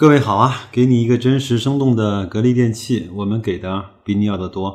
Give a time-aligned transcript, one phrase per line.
[0.00, 4.74] 各位好啊，给你一个真实生动的格力电器，我们给的比你要的多。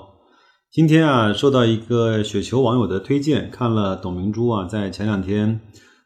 [0.71, 5.61] 今天啊，受到一个雪球网友的推荐，看了董明珠啊在前两天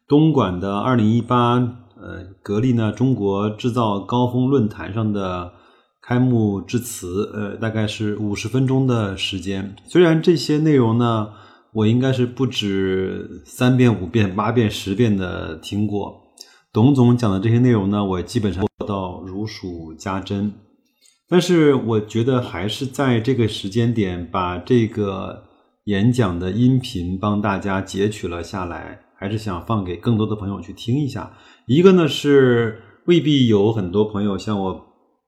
[0.08, 1.56] 东莞的二零一八
[2.00, 5.52] 呃格力呢中国制造高峰论坛上的
[6.00, 9.76] 开幕致辞，呃，大概是五十分钟的时间。
[9.86, 11.28] 虽然这些内容呢，
[11.74, 16.22] 我应该是不止三遍、五遍、八遍、十遍的听过。
[16.72, 20.52] 董总讲的这些内容呢，我基本上做到如数家珍，
[21.28, 25.42] 但是我觉得还是在这个时间点把这个
[25.86, 31.36] 演讲的音频帮大家截取了下来，还是想放给更多的朋友去听一下。
[31.66, 34.70] 一个呢是未必有很多朋友像我，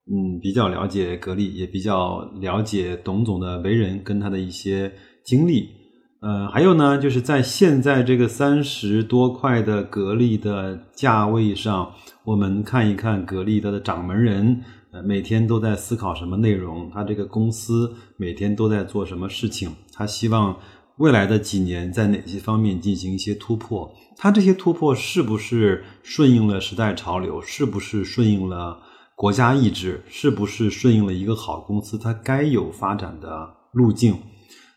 [0.09, 4.89] 嗯，比较了解格力，也比较了解董总的为人跟他的一些
[5.25, 5.82] 经历。
[6.23, 11.91] 呃，还有呢，就是在现在这个三十多块的格力的价位上，
[12.23, 14.61] 我们看一看格力它的掌门人，
[14.93, 16.89] 呃，每天都在思考什么内容？
[16.93, 19.69] 他这个公司每天都在做什么事情？
[19.91, 20.57] 他希望
[20.95, 23.93] 未来的几年在哪些方面进行一些突破？
[24.15, 27.41] 他这些突破是不是顺应了时代潮流？
[27.41, 28.79] 是不是顺应了
[29.17, 30.01] 国家意志？
[30.07, 34.15] 是不是顺应了一个好公司它该有发展的路径？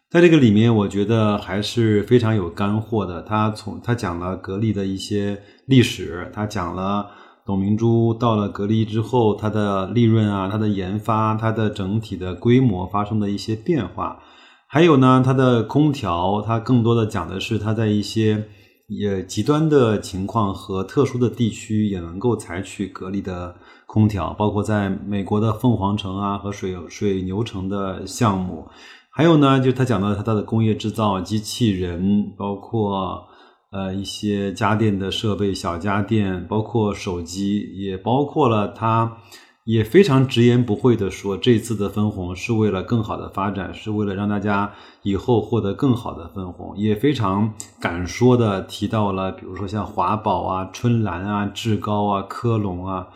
[0.08, 3.20] 在这个里面，我觉得还是非常有干货的。
[3.22, 7.10] 他从他讲了格力的一些历史，他讲了
[7.44, 14.22] 董明珠到了格力之后，它的利润啊，它的研发，它的整体的规模发生的一些变化。
[14.68, 18.44] 还有呢，它的空调，它更多的讲的是它在一些
[18.86, 23.56] 也极端的情况和特殊的地区也能够采取格力的
[23.88, 28.68] 空调，包括在美国的凤凰城啊和水水牛城的项目。
[29.16, 33.26] 还有呢，就他讲到他的工业制造、机器人，包括
[33.72, 39.16] 呃一些家电的设备、小家电，包括手机，也包括了他
[39.64, 53.08] 也非常直言不讳的说，这次的分红是为了更好的发展，是为了让大家以后获得更好的分红，也非常敢说的提到了，比如说像华宝啊、春兰啊、志高啊、科龙啊，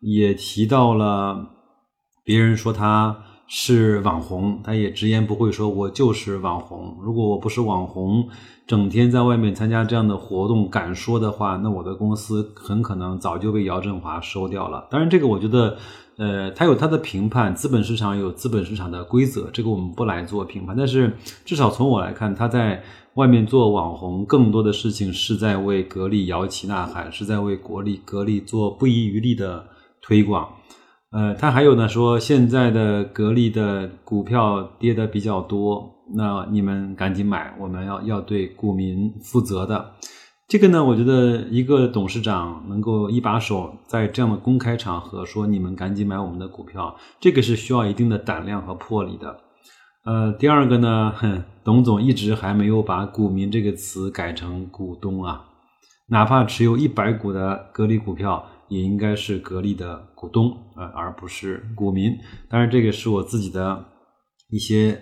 [0.00, 1.46] 也提到了
[2.24, 3.18] 别人说他。
[3.56, 6.98] 是网红，他也直言不讳说：“我就是网红。
[7.00, 8.28] 如果我不是网红，
[8.66, 15.78] 整天在外面参加这样的活动，敢说的话，那我的公司很可能早就被姚振华收掉了。”当然，这个我觉得，
[16.16, 20.74] 呃，他有他的评判，资本市场有资本市场的规则，这个我们不来做评判。
[20.76, 22.82] 但是，至少从我来看，他在
[23.14, 29.64] 外面做网红，更多的事情是在为格力摇旗呐喊，是在为国力格力做不遗余力的
[30.02, 30.48] 推广。
[31.14, 39.92] 呃，他还有呢，说现在的格力的股票跌的比较多，那你们赶紧买，我们要要对股民负责的。
[40.48, 49.38] 这个呢，我觉得一个董事长能够一把手在这样的公开场合说你们赶紧买我们的股票，这个是需要一定的胆量和魄力的。
[50.04, 55.44] 呃，第二个呢，哼，董总一直还没有把股民这个词改成股东啊，
[56.08, 58.44] 哪怕持有一百股的格力股票。
[58.74, 62.12] 也应该是格力的股东啊，而不是股民。
[62.48, 63.84] 当然，这个是我自己的
[64.50, 65.00] 一些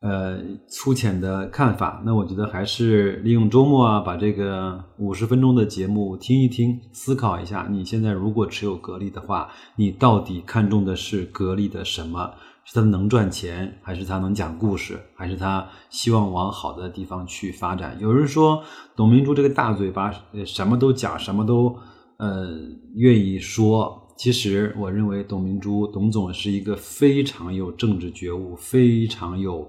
[0.00, 2.02] 呃粗浅的看法。
[2.06, 7.68] 那我觉得还是利用周末啊，把这个五十分钟的节目听一听，思考一下。
[7.70, 12.32] 你现在如果持有格力的话，你到底看重的是格力的什么？
[12.64, 17.98] 是它能赚钱，还是它能讲故事，还是它希望往好的地方去发展？
[18.00, 18.62] 有人说
[18.94, 20.14] 董明珠这个大嘴巴，
[20.46, 21.76] 什么都讲，什么都。
[22.22, 22.56] 呃，
[22.94, 29.68] 愿意说，其实我认为董明珠董总是一个非常有政治觉悟、非常有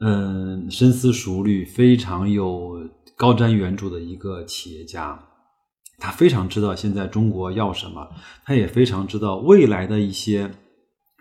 [0.00, 2.80] 嗯深思熟虑、非常有
[3.14, 5.22] 高瞻远瞩的一个企业家。
[5.98, 8.08] 他非常知道现在中国要什么，
[8.46, 10.50] 他也非常知道未来的一些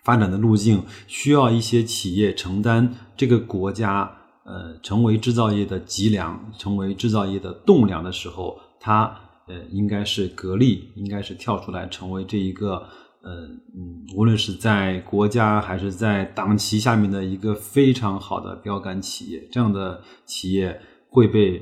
[0.06, 4.10] 发展的路径，需要一些企业承担这个国家
[4.46, 9.20] 呃成为制造业的脊梁、成为制造业的栋梁的时候，他。
[9.48, 12.78] 呃，应该是格力，应该是跳出来成为这一个，
[13.22, 21.62] 呃，嗯，无论是在国家还是在党旗下面的一个非常好的标杆企业，这样的企业会被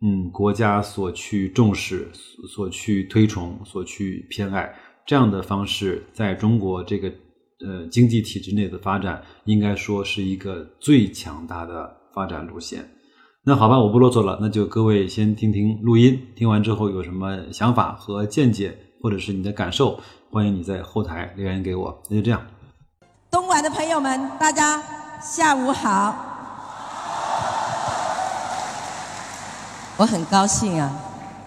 [0.00, 2.08] 嗯国家所去重视、
[2.48, 4.72] 所去推崇、所去偏爱。
[5.06, 7.08] 这样的方式，在中国这个
[7.66, 12.88] 呃经济体制内的发展，应该说是一个最强大的发展路线。
[13.46, 20.00] 那好吧，我不啰嗦了，那就各位先听听录音，听完之后有什么想法和见解，或者是你的感受，
[20.32, 21.94] 欢迎你在后台留言给我。
[22.08, 22.40] 那就这样。
[23.30, 24.82] 东莞的朋友们，大家
[25.20, 26.14] 下午好。
[29.98, 30.90] 我很高兴啊，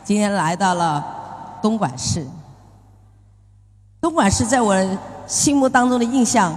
[0.03, 1.03] 今天来到了
[1.63, 2.27] 东莞市。
[3.99, 4.75] 东莞市在我
[5.25, 6.55] 心目当中的印象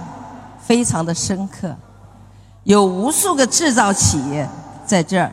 [0.59, 1.75] 非常的深刻，
[2.63, 4.47] 有无数个制造企业
[4.91, 5.31] 在这儿，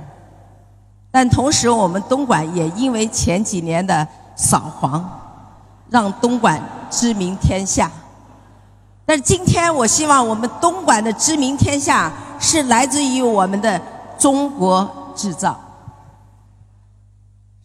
[1.10, 4.06] 但同时我们东莞也因为前几年的
[4.36, 5.04] 扫黄，
[5.90, 7.90] 让东莞知名天下。
[9.04, 13.82] 但是今天，我希望我们东莞的知名天下是来自于我们的
[14.16, 15.58] 中国制造。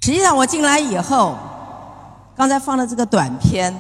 [0.02, 1.36] 实际上，我进来以后，
[2.36, 3.72] 刚才放的这个短片，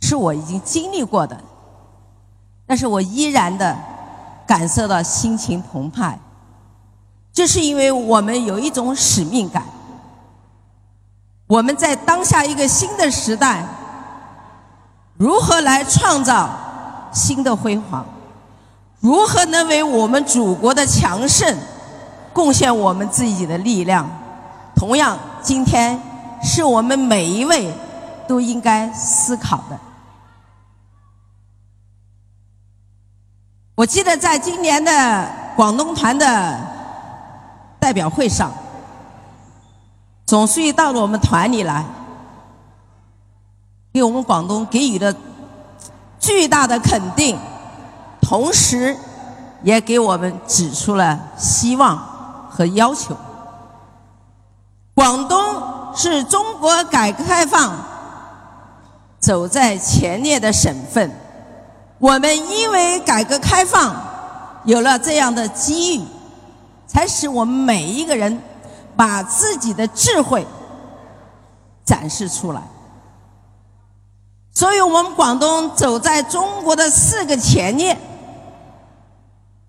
[0.00, 1.38] 是我已经经历过的，
[2.66, 3.76] 但是我依然的
[4.48, 6.18] 感受到心情澎湃。
[7.32, 9.62] 这是因为我们有一种使命感，
[11.46, 13.64] 我们在当下一个新的时代，
[15.18, 16.48] 如何来创造
[17.12, 18.04] 新的辉煌？
[19.00, 21.56] 如何能为我们祖国的强盛？
[22.32, 24.08] 贡献我们自己的力量，
[24.74, 26.00] 同样，今天
[26.42, 27.72] 是我们每一位
[28.26, 29.78] 都应该思考的。
[33.78, 36.58] 我记得在今年的广东团的
[37.78, 38.52] 代表会上，
[40.26, 41.84] 总书记到了我们团里来，
[43.92, 45.14] 给我们广东给予了
[46.18, 47.38] 巨大的肯定，
[48.20, 48.96] 同时
[49.62, 51.96] 也给我们指出了希望。
[52.50, 53.16] 和要求，
[54.94, 57.78] 广东是中国改革开放
[59.20, 61.08] 走在前列的省份。
[61.98, 63.94] 我们因为改革开放
[64.64, 66.04] 有了这样的机遇，
[66.86, 68.40] 才使我们每一个人
[68.96, 70.46] 把自己的智慧
[71.84, 72.62] 展示出来。
[74.52, 77.96] 所以，我们广东走在中国的四个前列，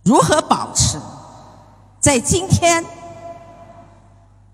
[0.04, 1.00] 如何保持？
[2.00, 2.84] 在今天，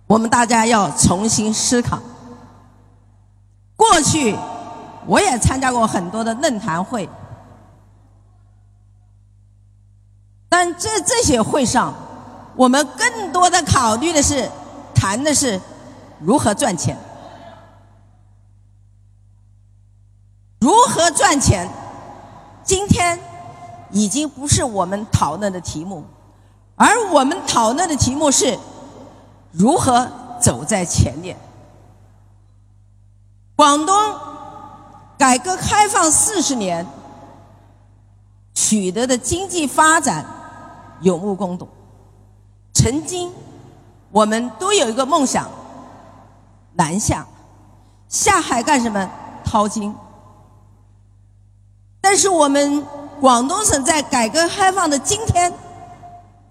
[0.07, 1.99] 我们大家要重新思考。
[3.75, 4.35] 过去，
[5.05, 7.07] 我也参加过很多的论坛会，
[10.47, 11.93] 但这这些会上，
[12.55, 14.49] 我们更多的考虑的是，
[14.93, 15.59] 谈的是
[16.19, 16.97] 如何赚钱，
[20.59, 21.69] 如何赚钱。
[22.63, 23.19] 今天
[23.91, 26.03] 已经不是我们讨论的题目。
[26.75, 28.57] 而我们讨论的题目是
[29.51, 30.09] 如何
[30.41, 31.37] 走在前列。
[33.55, 33.95] 广东
[35.17, 36.85] 改革开放四十年
[38.53, 40.25] 取得的经济发展
[41.01, 41.67] 有目共睹。
[42.73, 43.31] 曾经
[44.11, 45.49] 我们都有一个梦想：
[46.73, 47.25] 南下，
[48.07, 49.09] 下海干什么？
[49.43, 49.95] 淘金。
[52.01, 52.85] 但是我们
[53.19, 55.53] 广东省在改革开放的今天。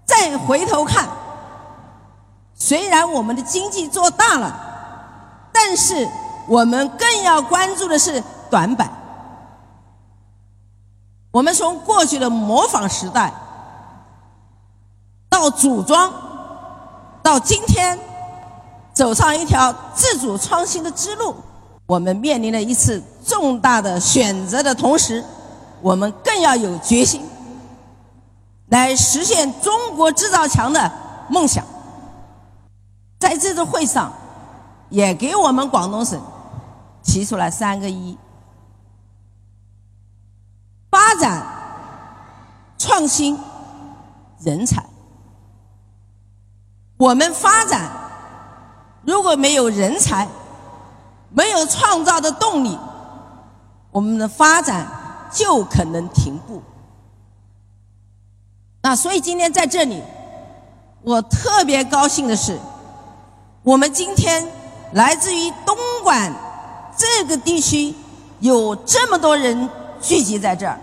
[0.07, 1.09] 再回头看，
[2.53, 4.55] 虽然我们的经济做大了，
[5.51, 6.07] 但是
[6.47, 8.91] 我们更要关注的是短板。
[11.31, 13.33] 我们从过去的模仿时代，
[15.35, 16.09] 到组装，
[17.21, 17.99] 到今天
[18.93, 21.35] 走上一条自主创新的之路，
[21.87, 25.21] 我们面临了一次重大的选择的同时，
[25.81, 27.21] 我们更要有决心。
[28.67, 30.89] 来实现中国制造强的
[31.27, 31.65] 梦想，
[33.19, 34.13] 在这次会上，
[34.87, 36.17] 也给我们广东省
[37.03, 38.17] 提出了三个一：
[40.89, 41.45] 发展、
[42.77, 43.37] 创新、
[44.39, 44.81] 人才。
[46.97, 47.91] 我们发展
[49.03, 50.27] 如果没有人才，
[51.29, 52.77] 没有创造的动力，
[53.91, 54.87] 我们的发展
[55.31, 56.61] 就可能停步。
[58.81, 60.01] 那所以今天在这里，
[61.01, 62.57] 我特别高兴的是，
[63.63, 64.47] 我们今天
[64.93, 66.33] 来自于东莞
[66.97, 67.93] 这个地区
[68.39, 70.79] 有这么多人聚集在这儿。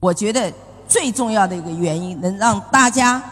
[0.00, 0.52] 我觉得
[0.88, 3.22] 最重要的一个原因，能让大家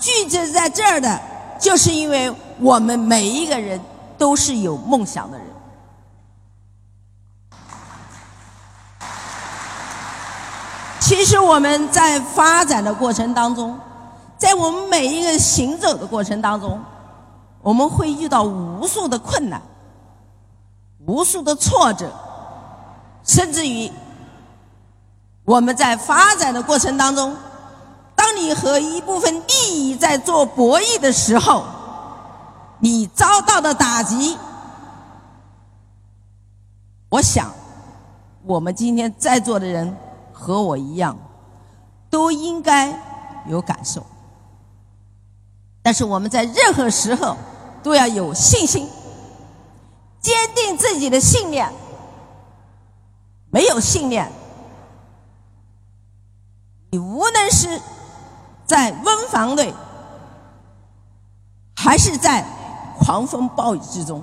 [0.00, 1.20] 聚集在这儿的，
[1.58, 3.78] 就是因为我们每一个人
[4.16, 5.46] 都是有梦想的人。
[11.00, 13.78] 其实我们在发展的过程当中，
[14.38, 16.80] 在我们每一个行走的过程当中，
[17.62, 19.60] 我们会遇到无数的困难、
[21.04, 22.10] 无数的挫折，
[23.24, 23.90] 甚至于
[25.44, 27.36] 我们在发展的过程当中，
[28.30, 31.64] 当你和一部分利益在做博弈的时候，
[32.78, 34.38] 你遭到的打击，
[37.08, 37.52] 我想，
[38.44, 39.96] 我们今天在座的人。
[40.32, 41.18] 和我一样，
[42.08, 42.98] 都应该
[43.46, 44.06] 有感受。
[45.82, 47.36] 但是我们在任何时候
[47.82, 48.88] 都要有信心，
[50.18, 51.70] 坚定自己的信念。
[53.50, 54.32] 没有信念，
[56.90, 57.78] 你无论是
[58.70, 59.74] 在温房内，
[61.74, 62.46] 还是在
[63.00, 64.22] 狂风暴雨之中，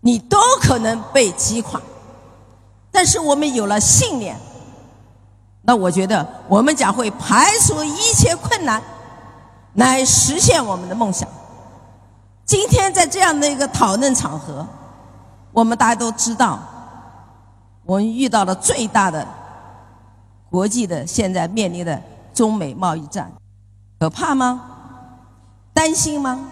[0.00, 1.82] 你都可能被击垮。
[2.92, 4.38] 但是我们有了信念，
[5.62, 8.80] 那我觉得我们将会排除一切困难，
[9.72, 11.28] 来实现我们的梦想。
[12.44, 14.64] 今天在这样的一个讨论场合，
[15.50, 16.60] 我们大家都知道。
[17.84, 19.26] 我们遇到了最大的
[20.48, 22.00] 国际的现在面临的
[22.34, 23.32] 中美贸易战，
[23.98, 24.62] 可怕吗？
[25.72, 26.48] 担心吗？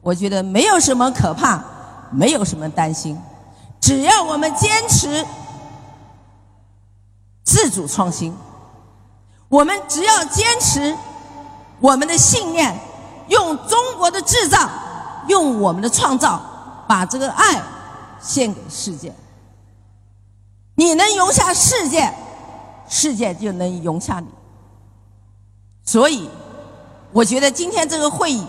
[0.00, 1.62] 我觉得没有什么可怕，
[2.10, 3.18] 没有什么担心，
[3.80, 5.24] 只要我们坚持
[7.42, 8.36] 自主创新，
[9.48, 10.94] 我们只要坚持
[11.80, 12.78] 我们的信念，
[13.28, 14.68] 用中国的制造，
[15.28, 16.40] 用我们的创造，
[16.86, 17.62] 把这个爱
[18.20, 19.14] 献给世界。
[20.74, 22.12] 你能容下世界，
[22.88, 24.26] 世界就能容下你。
[25.84, 26.28] 所以，
[27.12, 28.44] 我觉得今天这个会议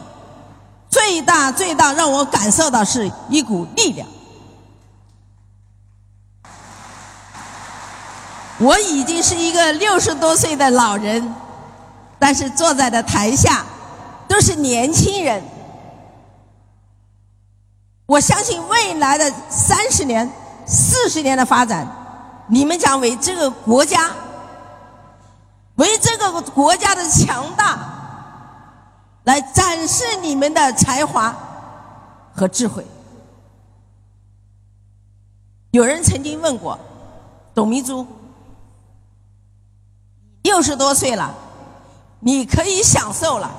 [0.90, 4.08] 最大最大让我感受到是一股力量。
[8.58, 11.36] 我已经是一个六十多岁的老人，
[12.18, 13.66] 但是坐在的台下
[14.30, 15.44] 都是年轻人。
[18.06, 20.32] 我相信未来的三十年、
[20.66, 21.86] 四十年的发展。
[22.48, 24.10] 你们将为这个国家，
[25.76, 27.78] 为这个国家的强大，
[29.24, 31.36] 来展示你们的才华
[32.34, 32.86] 和智慧。
[35.72, 36.80] 有人曾经问过
[37.54, 38.08] 董明珠
[40.44, 41.34] ：“六十多岁了，
[42.20, 43.52] 你可以享受了。”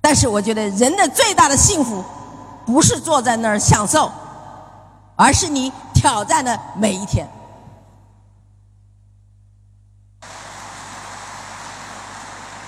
[0.00, 2.02] 但是我觉得人的最大的幸福，
[2.64, 4.10] 不是坐在那儿享受，
[5.14, 7.28] 而是你挑战的每一天。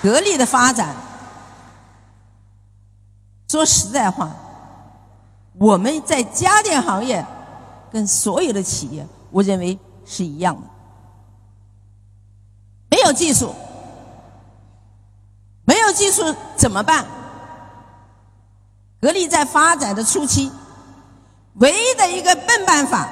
[0.02, 0.96] 格力的发展，
[3.48, 4.28] 说实在话，
[5.58, 7.24] 我们在家电行业
[7.92, 10.62] 跟所有的企业，我认为是一样的。
[12.90, 13.54] 没有技术，
[15.64, 17.06] 没有技术怎么办？
[19.00, 20.50] 格力在发展的初期，
[21.54, 23.08] 唯一的一个笨办法，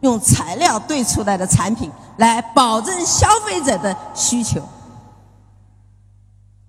[0.00, 4.62] 用材料兑出来的产品来保证消费者的需求。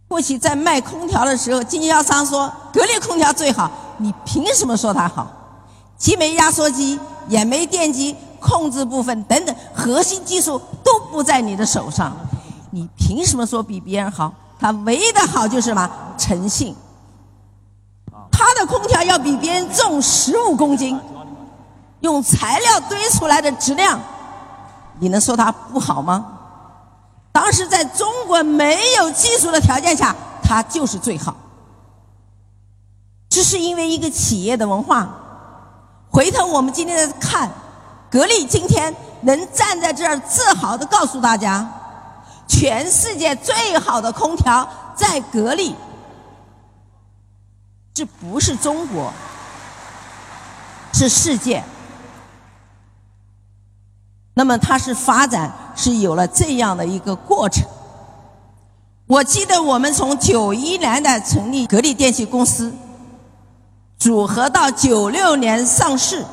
[0.07, 5.27] 过去在卖空调的时候，经销商说格力空调最好，你凭什么说它好？
[5.97, 12.15] 既没压缩机，也没电机控制部分等等，核心技术都不在你的手上，
[12.71, 14.31] 你凭什么说比别人好？
[14.59, 15.89] 它唯一的好就是什么？
[16.17, 16.75] 诚信。
[18.31, 20.99] 它的空调要比别人重十五公斤，
[22.01, 23.99] 用材料堆出来的质量，
[24.99, 26.34] 你能说它不好吗？
[27.35, 31.35] 当时在中国没有技术的条件下，它就是最好。
[33.27, 35.09] 这是因为一个企业的文化。
[36.09, 37.51] 回头我们今天看，
[38.09, 41.69] 格力今天能站在这儿自豪的告诉大家，
[42.47, 44.65] 全世界最好的空调
[44.95, 45.75] 在格力，
[47.93, 49.11] 这不是中国，
[50.93, 51.61] 是世界。
[54.35, 57.65] 那么它是发展是有了这样的一个过程。
[59.07, 62.73] 我记得我们从九一年的成立格力电器公司，
[63.97, 66.25] 组合到九六年上市。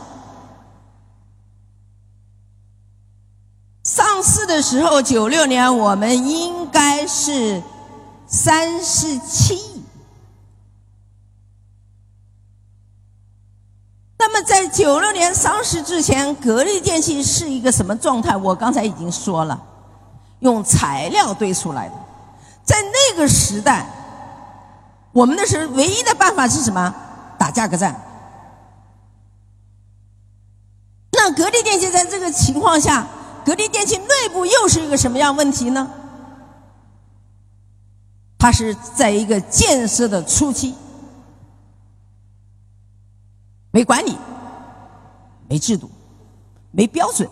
[3.84, 7.62] 上市的时候，九六年我们应该是
[8.26, 9.71] 三十七。
[14.24, 18.36] 那么，在九六年上市之前，格力电器是一个什么状态？
[18.36, 19.60] 我刚才已经说了，
[20.38, 21.94] 用材料堆出来的。
[22.62, 23.84] 在那个时代，
[25.10, 26.94] 我们那时唯一的办法是什么？
[27.36, 28.00] 打价格战。
[31.10, 33.04] 那格力电器在这个情况下，
[33.44, 35.90] 格力电器内部又是一个什么样问题呢？
[38.38, 40.76] 它是在一个建设的初期。
[43.72, 44.16] 没管理，
[45.48, 45.90] 没制度，
[46.70, 47.28] 没标准。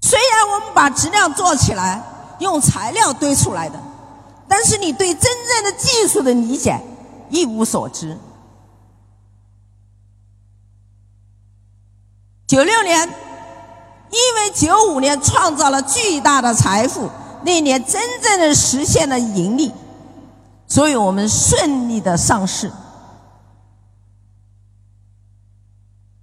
[0.00, 2.02] 虽然我们把质量做起来，
[2.40, 3.78] 用材料堆出来的，
[4.48, 6.80] 但是你对真正的技术的理解
[7.30, 8.18] 一无所知。
[12.46, 13.08] 九六年，
[14.10, 17.08] 因为九五年创造了巨大的财富，
[17.44, 19.72] 那年真正的实现了盈利，
[20.66, 22.70] 所以我们顺利的上市。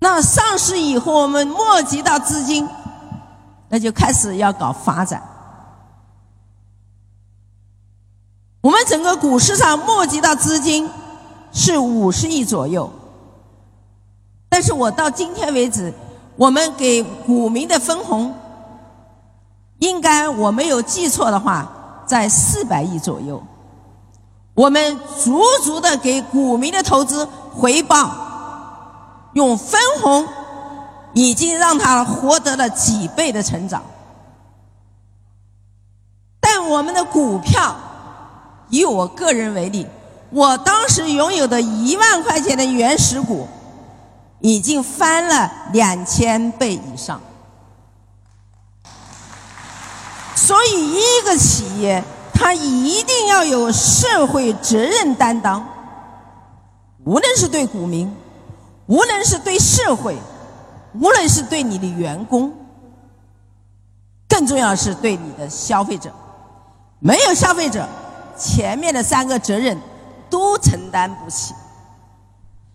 [0.01, 2.67] 那上市以后，我们募集到资金，
[3.67, 5.21] 那就开始要搞发展。
[8.61, 10.89] 我们整个股市上募集到资金
[11.51, 12.89] 是五十亿左右，
[14.47, 15.93] 但是我到今天为止，
[16.37, 18.33] 我们给股民的分红，
[19.79, 21.69] 应该我没有记错的话，
[22.05, 23.43] 在四百亿左右。
[24.53, 28.28] 我们足足的给股民的投资回报。
[29.33, 30.27] 用分红
[31.13, 33.83] 已经让他获得了几倍的成长，
[36.39, 37.75] 但我们的股票，
[38.69, 39.85] 以我个人为例，
[40.31, 43.47] 我当时拥有的一万块钱的原始股，
[44.39, 47.21] 已经翻了两千倍以上。
[50.35, 55.63] 所以，一个企业它一定要有社会责任担当，
[57.03, 58.11] 无论是对股民。
[58.89, 60.17] 无论是对社会，
[60.95, 62.51] 无论是对你的员工，
[64.27, 66.11] 更重要是对你的消费者。
[66.97, 67.87] 没有消费者，
[68.35, 69.79] 前面的三个责任
[70.27, 71.53] 都承担不起。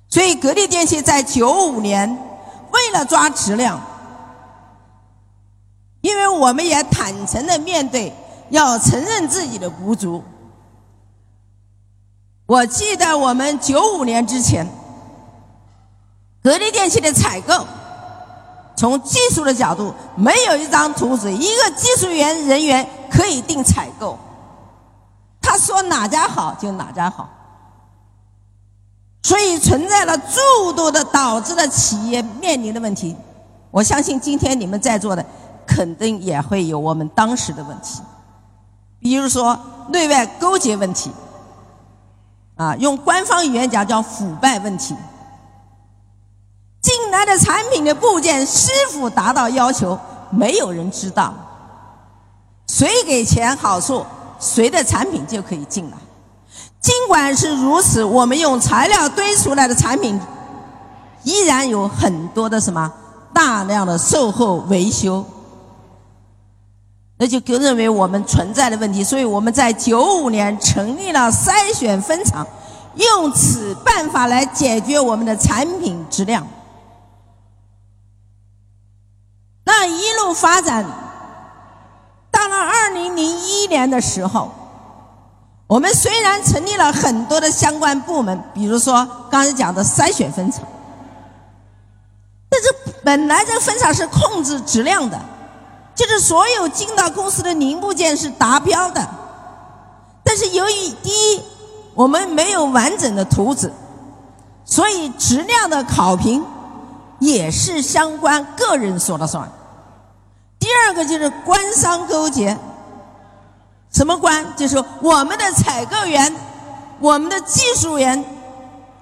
[0.08, 2.08] 所以，格力电器在九五年
[2.70, 3.80] 为了抓质量，
[6.00, 8.14] 因为我们也坦诚的面对，
[8.50, 10.22] 要承认自己的不足。
[12.46, 14.64] 我记得我们九五年之前。
[16.44, 17.66] 格力电器的采购，
[18.76, 24.18] 从技术的角度，没有一张图纸，一个技术员人员可以定采购。
[25.40, 27.26] 他说哪家好就哪家好，
[29.22, 33.16] 所以存在了诸多的导致了企业面临的问题。
[33.70, 35.24] 我相信今天你们在座的，
[35.66, 38.02] 肯定也会有我们当时的问题，
[39.00, 39.58] 比如说
[39.88, 41.10] 内外勾结问题，
[42.56, 44.94] 啊，用官方语言讲叫腐败问题。
[46.84, 49.98] 进来的产品的部件是否达到要求，
[50.28, 51.32] 没有人知道。
[52.68, 54.04] 谁给钱好处，
[54.38, 55.96] 谁的产品就可以进来。
[56.82, 60.20] 尽管是如此，我们用材料堆出来的产品，
[61.22, 62.92] 依然有很多的什么
[63.32, 65.24] 大量的售后维修，
[67.16, 69.02] 那就就认为我们存在的问题。
[69.02, 72.46] 所以我们在九五年成立了筛选分厂，
[72.96, 76.46] 用此办法来解决我们的产品质量。
[79.64, 80.84] 那一路发展，
[82.30, 84.50] 到了二零零一年的时候，
[85.66, 90.62] 我们虽然成立了很多的相关部门，比如说刚才讲的筛选分厂，
[92.50, 95.18] 但是本来这个分厂是控制质量的，
[95.94, 99.08] 就是所有进到公司的零部件是达标的，
[100.22, 101.42] 但是由于第一，
[101.94, 103.72] 我们没有完整的图纸，
[104.66, 106.44] 所以质量的考评。
[107.24, 109.50] 也是相关个人说了算。
[110.58, 112.56] 第二个就是官商勾结，
[113.90, 114.44] 什么官？
[114.56, 116.34] 就是我们的采购员、
[117.00, 118.22] 我们的技术员，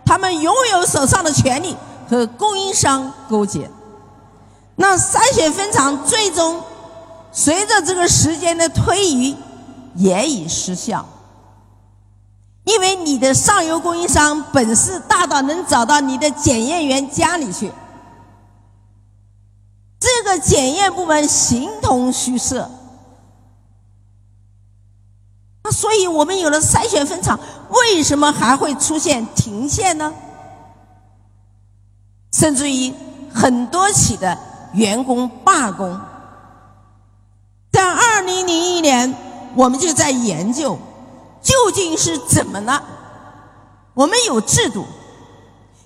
[0.04, 1.76] 他们拥有手上的权利
[2.08, 3.68] 和供应商勾结。
[4.76, 6.62] 那筛选分厂最终
[7.32, 9.36] 随着这个时间的推移
[9.96, 11.04] 也已失效，
[12.62, 17.72] 因为你的上游供应商本事大到能找到你的检验员家里去。
[20.02, 22.68] 这个检验部门形同虚设，
[25.62, 27.38] 那所以我们有了筛选分厂，
[27.68, 30.12] 为什么还会出现停线呢？
[32.32, 32.92] 甚至于
[33.32, 34.36] 很多起的
[34.72, 36.00] 员工罢工。
[37.70, 39.14] 在二零零一年，
[39.54, 40.76] 我们就在研究
[41.40, 42.82] 究竟是怎么了。
[43.94, 44.84] 我们有制度，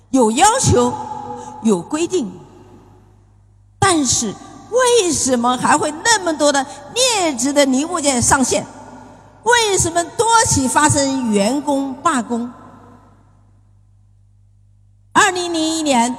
[0.09, 0.91] 有要求，
[1.61, 2.46] 有规定。
[3.79, 4.33] 但是，
[4.69, 8.65] 为什么还会那么多的劣质的零部件上线？
[9.43, 12.51] 为什么多起发生员工罢工？
[15.13, 16.15] 二零零一年，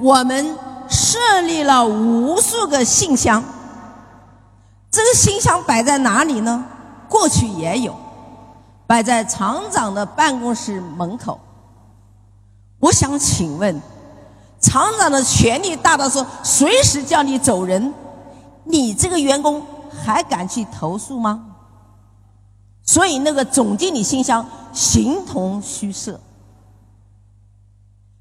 [0.00, 3.42] 我们设立了无数个信箱。
[4.90, 6.64] 这个信箱摆在哪里呢？
[7.08, 7.94] 过去也有，
[8.86, 11.38] 摆在厂长的办公室门口。
[12.80, 13.80] 我想请问。
[14.62, 17.92] 厂长的权力大到说随时叫你走人，
[18.64, 19.60] 你这个员工
[20.02, 21.44] 还敢去投诉吗？
[22.84, 26.18] 所以那个总经理信箱形同虚设，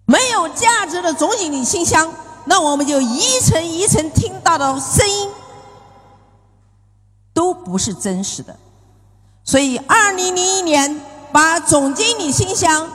[0.05, 2.13] 没有价值的总经理信箱，
[2.45, 5.29] 那我们就一层一层听到的声音
[7.33, 8.55] 都不是真实的。
[9.43, 11.01] 所以，二零零一年
[11.31, 12.87] 把总经理信箱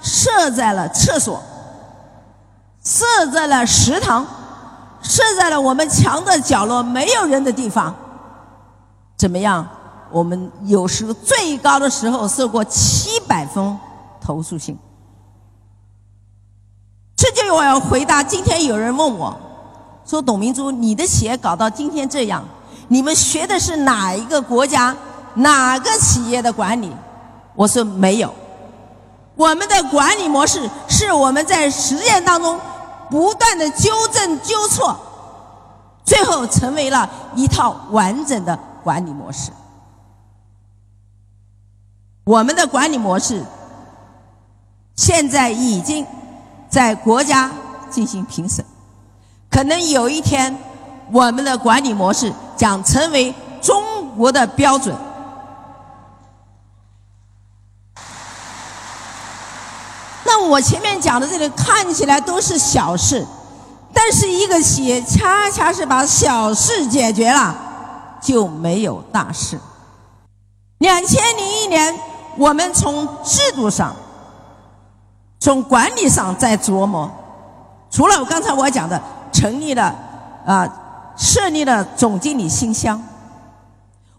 [0.00, 1.42] 设在了厕所。
[2.82, 4.26] 设在了食堂，
[5.02, 7.94] 设在了我们墙的角落没有人的地方。
[9.16, 9.66] 怎么样？
[10.10, 13.78] 我们有时最高的时候收过七百封
[14.20, 14.76] 投诉信。
[17.14, 18.22] 这就我要回答。
[18.22, 19.38] 今天有人问我，
[20.04, 22.42] 说董明珠，你的企业搞到今天这样，
[22.88, 24.96] 你们学的是哪一个国家、
[25.34, 26.90] 哪个企业的管理？
[27.54, 28.34] 我说没有，
[29.40, 32.60] 我们的管理模式是我们在实践当中
[33.08, 34.94] 不断的纠正纠错，
[36.04, 39.50] 最后成为了一套完整的管理模式。
[42.24, 43.42] 我们的管理模式
[44.94, 46.06] 现在已经。
[46.70, 47.50] 在国家
[47.90, 48.64] 进行评审，
[49.50, 50.56] 可能有一天，
[51.10, 53.82] 我们的管理模式将成为中
[54.16, 54.94] 国的标准。
[60.32, 63.26] 那我前面讲的这里看起来都是小事，
[63.92, 67.52] 但是一个企业恰恰是把小事解决了，
[68.22, 69.58] 就没有大事。
[70.78, 71.98] 两千零一年，
[72.38, 73.94] 我们从制度上。
[75.40, 77.10] 从管理上在琢磨，
[77.90, 79.92] 除了我刚才我讲的，成立了
[80.46, 80.68] 啊，
[81.16, 83.02] 设立了总经理信箱，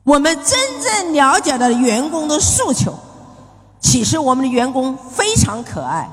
[0.04, 2.94] 我们真正了解了员工的诉求。
[3.82, 6.10] 其实我们的员工非常可爱，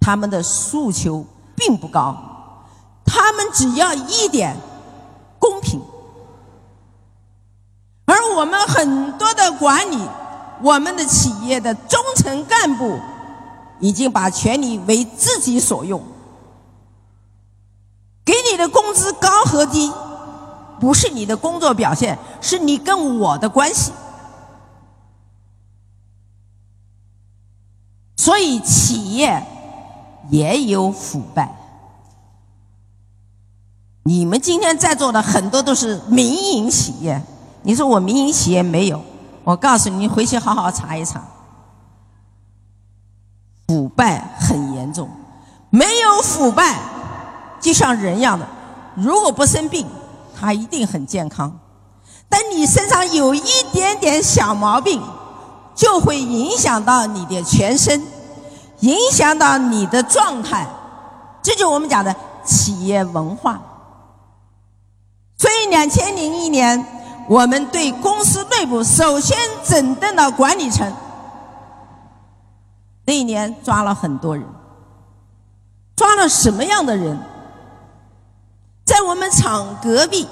[0.00, 2.16] 他们的诉求并不高，
[3.04, 4.56] 他们只要一点
[5.38, 5.80] 公平。
[8.06, 9.98] 而我们很多的管理，
[10.62, 12.98] 我们的企业的中层干部。
[13.80, 16.02] 已经把权力为自己所用，
[18.24, 19.92] 给你的工资高和低，
[20.80, 23.92] 不是你的工作表现，是你跟我的关系。
[28.28, 29.42] 所以企业
[30.28, 31.56] 也有腐败。
[34.02, 37.22] 你们今天在座的很多都是民营企业，
[37.62, 39.02] 你说我民营企业没有？
[39.44, 41.24] 我告诉你，回去好好查一查。
[43.66, 45.08] 腐败很严重，
[45.70, 46.78] 没有腐败，
[47.58, 48.46] 就像人一样的，
[48.94, 49.86] 如果不生病，
[50.38, 51.58] 他一定很健康。
[52.28, 53.40] 但你身上有一
[53.72, 55.02] 点点小毛病，
[55.74, 58.02] 就会影响到你的全身，
[58.80, 60.66] 影响到你的状态。
[61.42, 62.14] 这就是我们讲的
[62.44, 63.60] 企业文化。
[65.36, 66.84] 所以，两千零一年，
[67.28, 70.92] 我们对公司内部首先整顿了管理层。
[73.04, 74.44] 那一年抓了很多人，
[75.96, 77.18] 抓了什么样的人？
[78.84, 80.26] 在我们厂隔壁，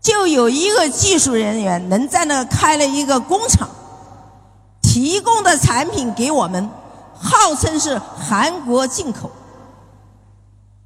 [0.00, 3.68] 就有一个技术人员能在那开了一个工厂，
[4.82, 6.68] 提供的产品给我们，
[7.20, 9.30] 号称是韩国进口，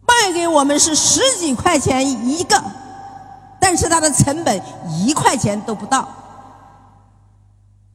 [0.07, 2.62] 卖给我们是十几块钱一个，
[3.61, 6.07] 但是它的成本一块钱都不到。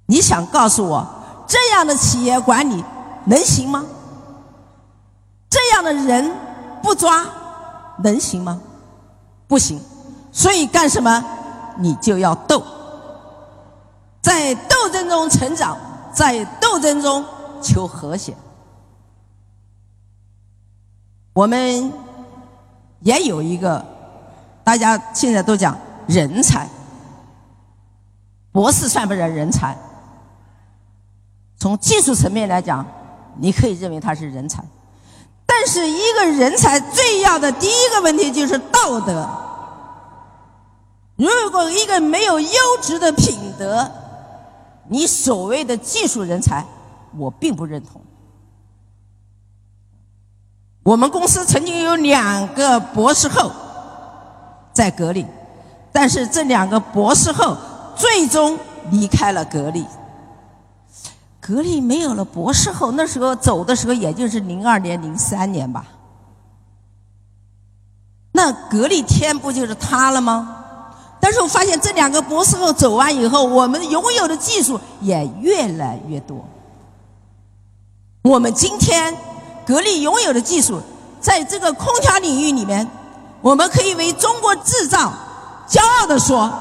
[0.06, 1.06] 你想告诉我？
[1.48, 2.84] 这样的企业管理
[3.26, 3.86] 能行吗？
[5.50, 6.32] 这样的人
[6.82, 7.26] 不抓
[8.04, 8.62] 能行吗？
[9.48, 9.82] 不行。
[10.32, 11.24] 所以干什么？
[11.78, 12.62] 你就要斗，
[14.22, 15.78] 在斗争中成长，
[16.14, 17.26] 在斗争中
[17.62, 18.36] 求和谐。
[21.34, 21.92] 我们
[23.02, 23.86] 也有一个，
[24.64, 26.68] 大家现在都讲人才，
[28.52, 29.78] 博士算不算人才？
[31.58, 32.86] 从技术层面来讲，
[33.38, 34.64] 你可以认为他是人才，
[35.46, 39.30] 但是一个人才最要的第一个问题就是道德。
[41.16, 43.90] 如果一个没有优质的品德，
[44.88, 46.66] 你所谓的技术人才，
[47.18, 48.02] 我并不认同。
[50.84, 53.52] 我们公司曾经有两个博士后
[54.74, 55.26] 在格力，
[55.92, 57.56] 但是这两个博士后
[57.96, 58.58] 最终
[58.90, 59.86] 离开了格力。
[61.40, 65.86] 格力没有了博士后，那时候走的时候也就是零二年、零三年吧。
[68.32, 70.56] 那格力天不就是塌了吗？
[71.20, 76.44] 但是我发现这两个博士后走完以后，我们拥有的技术也越来越多。
[78.22, 79.16] 我们今天
[79.66, 80.82] 格力拥有的技术，
[81.22, 82.86] 在这个空调领域里面，
[83.42, 85.12] 我们可以为中国制造
[85.68, 86.52] 骄傲的说，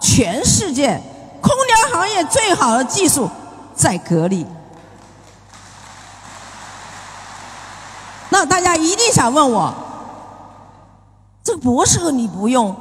[0.00, 1.00] 全世界
[1.40, 3.28] 空调行业最好的技术。
[3.74, 4.44] 在格力，
[8.28, 9.72] 那大家一定想问我，
[11.44, 12.74] 这个博士你不用，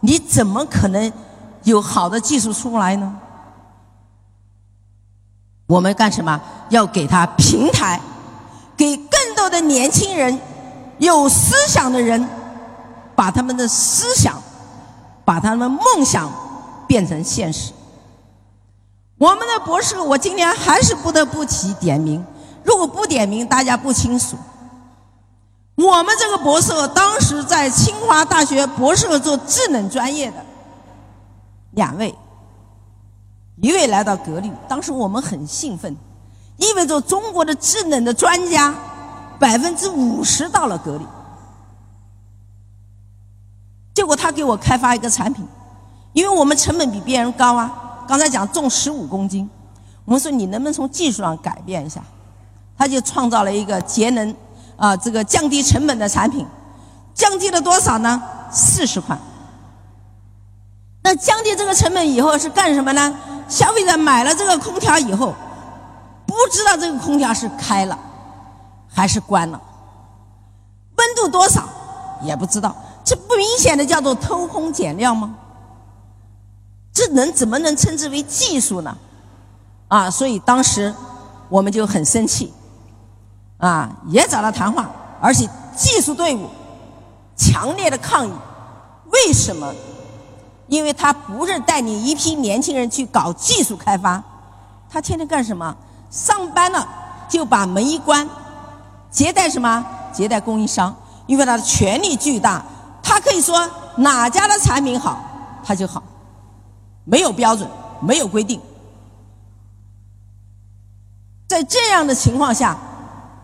[0.00, 1.10] 你怎么可能
[1.62, 3.16] 有好的技术出来呢？
[5.68, 6.40] 我们干什么？
[6.70, 8.00] 要给他平台，
[8.74, 10.40] 给更多的年轻人、
[10.96, 12.26] 有思想的人，
[13.14, 14.42] 把他们的思想、
[15.26, 16.32] 把他们的梦想
[16.86, 17.72] 变成现实。
[19.18, 22.24] 我们的博士，我今天还是不得不提点名。
[22.64, 24.38] 如果不点名，大家不清楚。
[25.74, 30.36] 我们这个博士当时在清华大学博士做智能专业的
[31.72, 32.14] 两位，
[33.60, 35.96] 一位来到格力，当时我们很兴奋，
[36.56, 38.74] 意味着中国的智能的专家
[39.38, 41.06] 百分之五十到了格力。
[43.94, 45.46] 结果他给我开发一个产品，
[46.12, 49.48] 因为我们成本比别人高啊，刚才讲重十五公斤，
[50.04, 52.02] 我们说你能不能从技术上改变一下？
[52.76, 54.34] 他就创造了一个节能。
[54.76, 56.46] 啊，这个降低成本的产品，
[57.12, 58.22] 降低了多少呢？
[58.48, 59.18] 四十块。
[61.02, 63.12] 那降低这个成本以后是干什么呢？
[63.48, 65.34] 消费者买了这个空调以后，
[66.26, 67.98] 不知道这个空调是开了
[68.88, 69.60] 还是关了，
[70.96, 71.68] 温度多少
[72.22, 75.34] 也不知道，这不明显的叫做偷工减料吗？
[76.92, 78.96] 这能怎么能称之为技术呢？
[79.88, 80.94] 啊，所以当时
[81.48, 82.52] 我们就很生气。
[83.58, 84.88] 啊，也找他谈话，
[85.20, 86.48] 而且技术队伍
[87.36, 88.32] 强烈的抗议。
[89.10, 89.74] 为什么？
[90.68, 94.22] 因为他不是带领一批年轻人去搞技术开发，
[94.88, 95.76] 他天天干什么？
[96.10, 96.86] 上班了
[97.28, 98.28] 就把门一关，
[99.10, 99.84] 接待什么？
[100.12, 100.94] 接待供应商，
[101.26, 102.62] 因为他的权力巨大，
[103.02, 105.18] 他可以说哪家的产品好，
[105.64, 106.02] 他就好，
[107.04, 107.68] 没有标准，
[108.00, 108.60] 没有规定。
[111.48, 112.76] 在这样的情况下。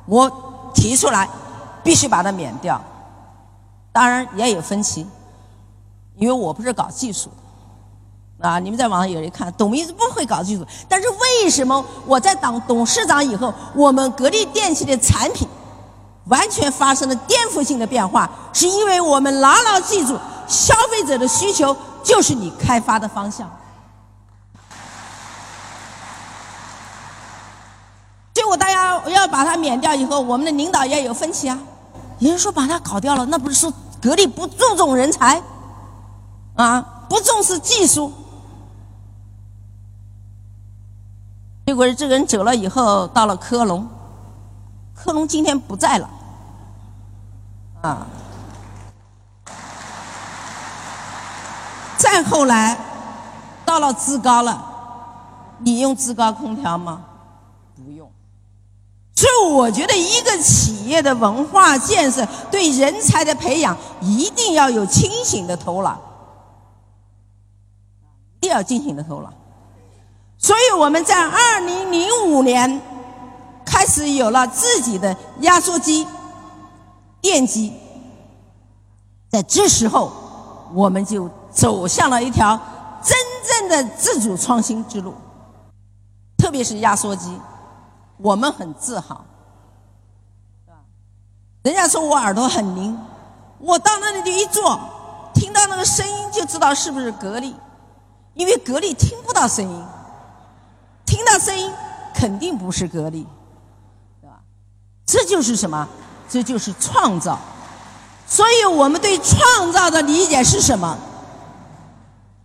[0.07, 1.27] 我提出来，
[1.83, 2.79] 必须把它免掉。
[3.91, 5.07] 当然也有分歧，
[6.17, 7.31] 因为我不是搞技术
[8.39, 8.59] 的啊。
[8.59, 15.47] 你们在网上有人看，董明珠不会搞技术，但是为什么我在当董事长以后，我们格力电器的产品
[16.27, 18.31] 完全发生了颠覆性的变化？
[18.53, 23.51] 是因为我们牢牢记住，消费者的需求就是你开发的方向。
[28.33, 31.59] 结果大家要把它免掉以后，我们的领导也有分歧啊。
[32.19, 35.43] 有人说把它搞掉了，那不是说格力不注重人才
[36.55, 38.13] 啊，不重视技术。
[41.67, 43.89] 结果这个人走了以后，到了科隆，
[44.95, 46.09] 科隆今天不在了
[47.83, 48.07] 啊。
[51.97, 52.79] 再后来
[53.65, 54.63] 到了志高了，
[55.59, 57.03] 你用志高空调吗？
[57.75, 58.09] 不用。
[59.17, 65.99] 所以，我觉得一个企业的文化建设、对人才的培养，一定要有清醒的头脑，
[68.49, 69.33] 要进行的头脑。
[70.39, 72.81] 所以，我们在二零零五年
[73.65, 76.07] 开始有了自己的压缩机、
[77.21, 77.73] 电机，
[79.31, 80.13] 在这时候，
[80.75, 82.61] 我们就走向了一条
[83.03, 83.17] 真
[83.49, 85.15] 正的自主创新之路，
[86.37, 87.39] 特别是压缩机。
[88.19, 89.25] 我们很自豪，
[90.67, 90.77] 是吧？
[91.63, 92.99] 人家说我耳朵很灵，
[93.59, 94.79] 我到那里就一坐，
[95.33, 97.57] 听到那个声音就知道是不是格力，
[98.35, 99.85] 因为格力听不到声音，
[101.07, 101.71] 听到声音
[102.15, 103.27] 肯定不是格力，
[104.21, 104.41] 对吧？
[105.07, 105.89] 这就是什么？
[106.29, 107.39] 这就是创造。
[108.27, 110.99] 所以我们对创造的理解是什么？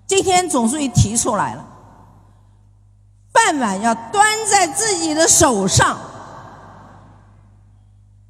[0.05, 1.65] 今天总书记提出来了。
[3.31, 5.97] 饭碗要端在自己的手上。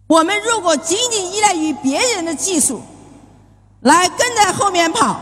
[0.08, 2.82] 我们如果仅仅依赖于别人的技术
[3.82, 5.20] 来跟在后面跑，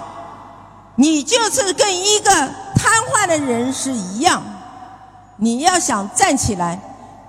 [0.97, 2.29] 你就是跟一个
[2.75, 4.43] 瘫痪的人是一样。
[5.37, 6.79] 你要想站起来，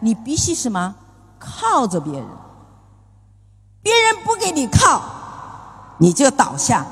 [0.01, 0.95] 你必须什么？
[1.39, 2.27] 靠着别人。
[3.83, 5.03] 别人不给你靠，
[5.99, 6.85] 你就倒下。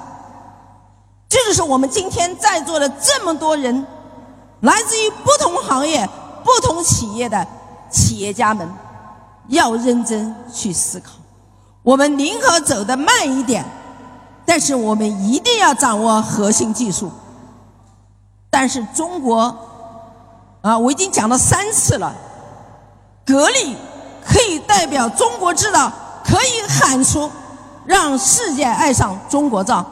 [1.28, 3.86] 这就是我们今天在座的这么多人。
[4.60, 6.08] 来自于不同行业、
[6.42, 7.46] 不同企业的
[7.90, 8.68] 企业家们，
[9.48, 11.12] 要认真去思考。
[11.82, 13.64] 我们宁可走得慢一点，
[14.46, 17.10] 但是我们一定要掌握核心技术。
[18.48, 19.54] 但是中国，
[20.62, 22.14] 啊，我已经讲了三次了，
[23.26, 23.76] 格力
[24.24, 25.92] 可以代表中国制造，
[26.24, 27.30] 可以喊出
[27.84, 29.84] 让世界爱上中国造，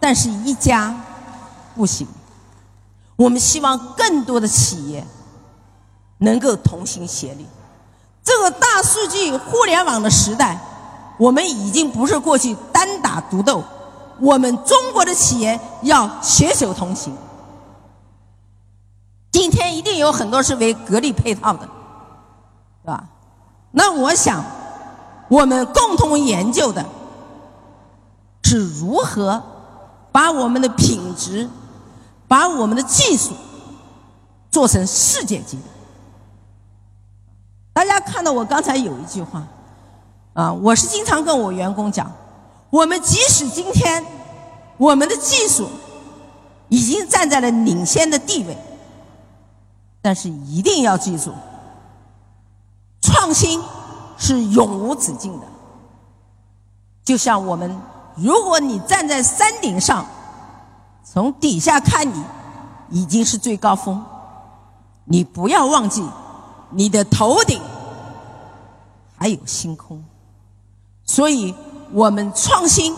[0.00, 0.92] 但是一家
[1.76, 2.08] 不行。
[3.14, 5.06] 我们希望更多的企业
[6.18, 7.46] 能够同心协力。
[8.24, 10.58] 这个大数据互联网的时代，
[11.18, 13.62] 我们已经不是过去单打独斗，
[14.20, 17.16] 我们中国的企业要携手同行。
[19.32, 23.04] 今天一定有很多是为格力配套的，是吧？
[23.70, 24.42] 那我想，
[25.28, 26.84] 我们共同研究的
[28.42, 29.42] 是如何
[30.12, 31.48] 把我们的品质、
[32.26, 33.32] 把我们的技术
[34.50, 35.64] 做成世界级的。
[37.74, 39.46] 大家看到我刚才有一句话
[40.36, 42.12] 啊，我是经常跟我员工讲，
[42.70, 44.04] 我们即使今天
[44.76, 45.68] 我们的技术
[46.68, 48.56] 已经站在了领先的地位，
[50.00, 51.32] 但是一定要记住，
[53.00, 53.60] 创新。
[54.18, 55.46] 是永无止境的，
[57.04, 57.78] 就像我们，
[58.14, 60.06] 如果你站在山顶上，
[61.04, 62.24] 从底下看你，
[62.88, 64.02] 已经是最高峰，
[65.04, 66.02] 你不要忘记，
[66.70, 67.60] 你的头顶
[69.18, 70.02] 还有星空。
[71.16, 71.54] 所以，
[71.92, 72.94] 我们创新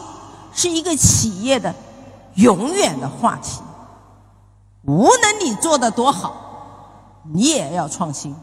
[0.52, 1.72] 是一个企业的
[2.34, 3.60] 永远的话题。
[4.82, 6.34] 无论你做的多好，
[7.32, 8.34] 你也要创新。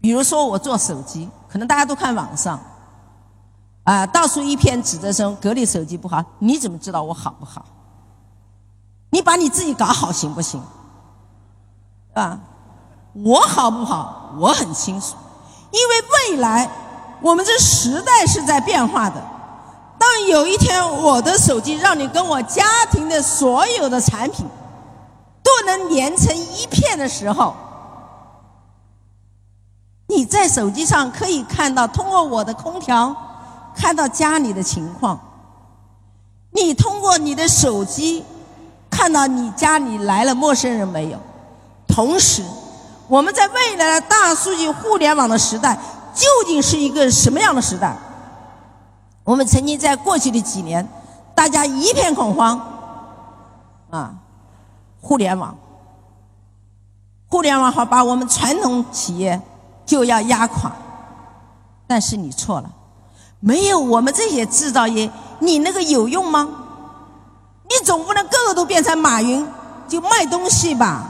[0.00, 2.60] 比如说，我做手机，可能大家都看网上，
[3.82, 7.66] 啊，到处一片指责声，格力手机不好，你怎么知道我好不好？
[9.10, 10.62] 你把你自己搞好行不行？
[12.14, 12.38] 啊，
[13.12, 14.30] 我好不好？
[14.38, 15.16] 我很清楚，
[15.72, 16.70] 因为未来
[17.20, 19.22] 我们这时代是在变化的。
[19.98, 24.46] 当有一天我的手机让你跟我家庭的所有的产品
[25.42, 27.54] 都能连成一片的时候。
[30.08, 33.14] 你在手机上可以看到，通过我的空调
[33.74, 35.18] 看到家里的情况。
[36.52, 38.24] 你通过你的手机
[38.88, 41.18] 看到你家里来了陌生人没有？
[41.88, 42.42] 同时，
[43.08, 45.76] 我们在未来的大数据互联网的时代，
[46.16, 47.96] 究竟是一个什么样的时代？
[49.22, 50.88] 我们曾经在过去的几年，
[51.34, 52.60] 大家一片恐慌，
[53.90, 54.14] 啊，
[55.00, 55.56] 互联网，
[57.28, 59.40] 互联网好把我们传统企业。
[59.86, 60.72] 就要压垮，
[61.86, 62.68] 但是你错了，
[63.38, 66.48] 没有我们这些制造业，你那个有用吗？
[67.62, 69.46] 你总不能个个都变成马云，
[69.86, 71.04] 就卖东西吧？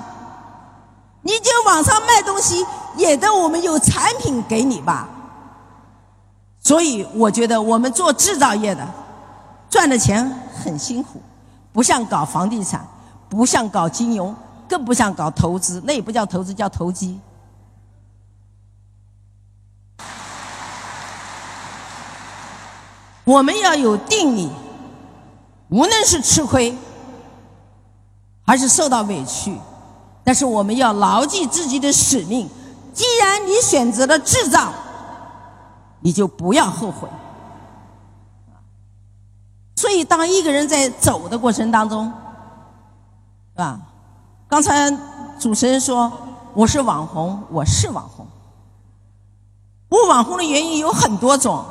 [1.22, 2.66] 你就网上卖东西，
[2.96, 5.08] 也得我们有产品给你吧？
[6.58, 8.84] 所以我觉得我们做制造业的，
[9.70, 10.28] 赚的钱
[10.64, 11.20] 很辛苦，
[11.72, 12.84] 不像搞房地产，
[13.28, 14.34] 不像搞金融，
[14.68, 17.20] 更不像搞投资，那也不叫投资，叫投机。
[23.22, 24.50] 我们要有定力，
[25.68, 26.76] 无论是吃亏
[28.44, 29.56] 还是受到委屈，
[30.24, 32.50] 但是我们要牢记自己的使命。
[32.96, 34.72] 既然你选择了制造，
[36.00, 37.06] 你就不要后悔。
[39.76, 42.06] 所以，当一个人在走的过程当中，
[43.52, 43.78] 是吧？
[44.48, 44.90] 刚才
[45.38, 46.10] 主持人说
[46.54, 48.26] 我是网红，我是网红。
[49.90, 51.62] 我网红的原因有很多种。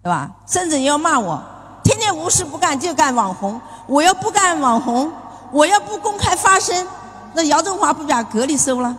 [0.00, 0.30] 对吧？
[0.46, 1.42] 甚至要骂我，
[1.82, 3.60] 天天无事不干就干网红。
[3.86, 5.12] 我要不干网红，
[5.50, 6.86] 我要不公开发声，
[7.34, 8.96] 那姚振华不把格力收了，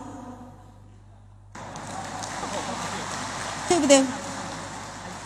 [3.68, 4.04] 对不对？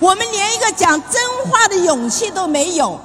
[0.01, 3.01] 我们连一个讲真话的勇气都没有，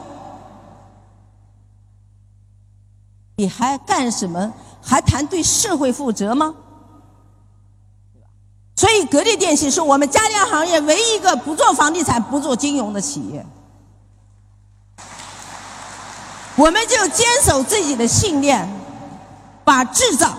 [3.35, 4.53] 你还干什么？
[4.81, 6.53] 还谈对社会负责吗？
[8.75, 13.45] 所以，格力电器是我们家电行业唯一一个不做房地产、不做金融的企业。
[16.55, 18.67] 我们就坚守自己的信念，
[19.63, 20.35] 把制造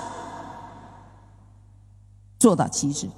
[2.39, 3.09] 做到极致。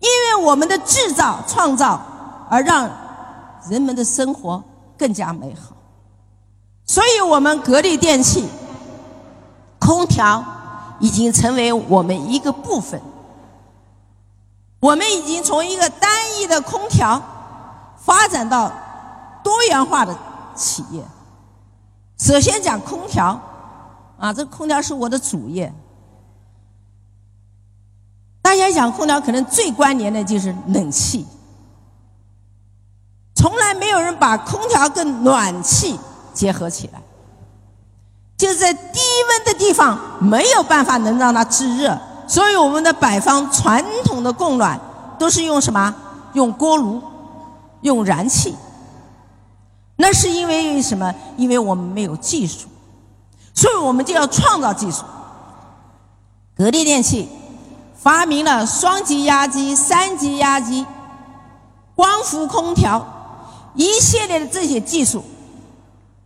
[0.00, 2.00] 因为我们的制造创造，
[2.48, 2.90] 而让
[3.68, 4.62] 人们的生活
[4.96, 5.74] 更加美好。
[6.86, 8.48] 所以，我们格力电器
[9.78, 10.44] 空调
[11.00, 13.00] 已经成为我们一个部分。
[14.80, 17.20] 我们已经从一个单一的空调
[17.96, 18.72] 发展到
[19.42, 20.16] 多元化的
[20.54, 21.02] 企业。
[22.18, 23.40] 首先讲空调，
[24.18, 25.72] 啊，这空调是我的主业。
[28.48, 31.26] 大家讲空调，可能最关联的就是冷气。
[33.34, 36.00] 从来没有人把空调跟暖气
[36.32, 37.02] 结合起来，
[38.38, 41.98] 就在低温的地方没有办法能让它制热。
[42.26, 44.80] 所以我们的北方传统的供暖
[45.18, 45.94] 都是用什么？
[46.32, 47.02] 用锅炉，
[47.82, 48.56] 用燃气。
[49.96, 51.14] 那是因为什么？
[51.36, 52.66] 因为我们没有技术，
[53.52, 55.02] 所以我们就要创造技术。
[56.56, 57.28] 格力电器
[58.08, 60.86] 发明了双级压机、三级压机、
[61.94, 63.06] 光伏空调
[63.74, 65.22] 一系列的这些技术，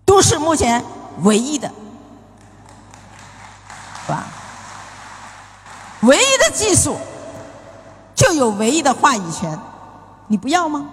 [0.05, 0.85] 都是目前
[1.24, 1.68] 唯一的，
[4.07, 4.26] 是吧？
[6.03, 6.97] 唯一的技术，
[8.14, 9.59] 就有唯一的话语权。
[10.28, 10.89] 你不要吗？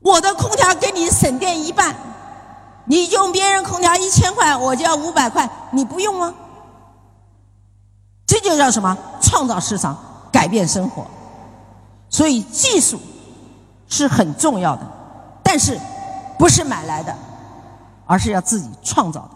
[0.00, 1.94] 我的空调给你省电一半，
[2.86, 6.34] 你用别人空调一千块，我就要五百块，你不用吗？
[8.30, 8.96] 这就叫什么？
[9.20, 9.98] 创造市场，
[10.30, 11.04] 改变生活。
[12.08, 13.00] 所以技术
[13.88, 14.86] 是很重要的，
[15.42, 15.76] 但是
[16.38, 17.12] 不是买来的，
[18.06, 19.30] 而是要自己创造的。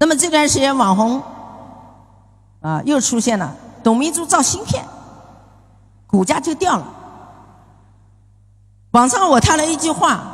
[0.00, 1.22] 那么这段时间网红
[2.60, 4.84] 啊又出现了，董明珠造芯片，
[6.06, 6.86] 股价就掉了。
[8.90, 10.24] 网上我看了一句话，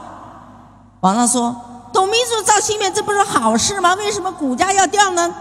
[1.03, 1.55] 网上说
[1.93, 3.95] 董明珠造芯片这不是好事吗？
[3.95, 5.35] 为什么股价要掉呢？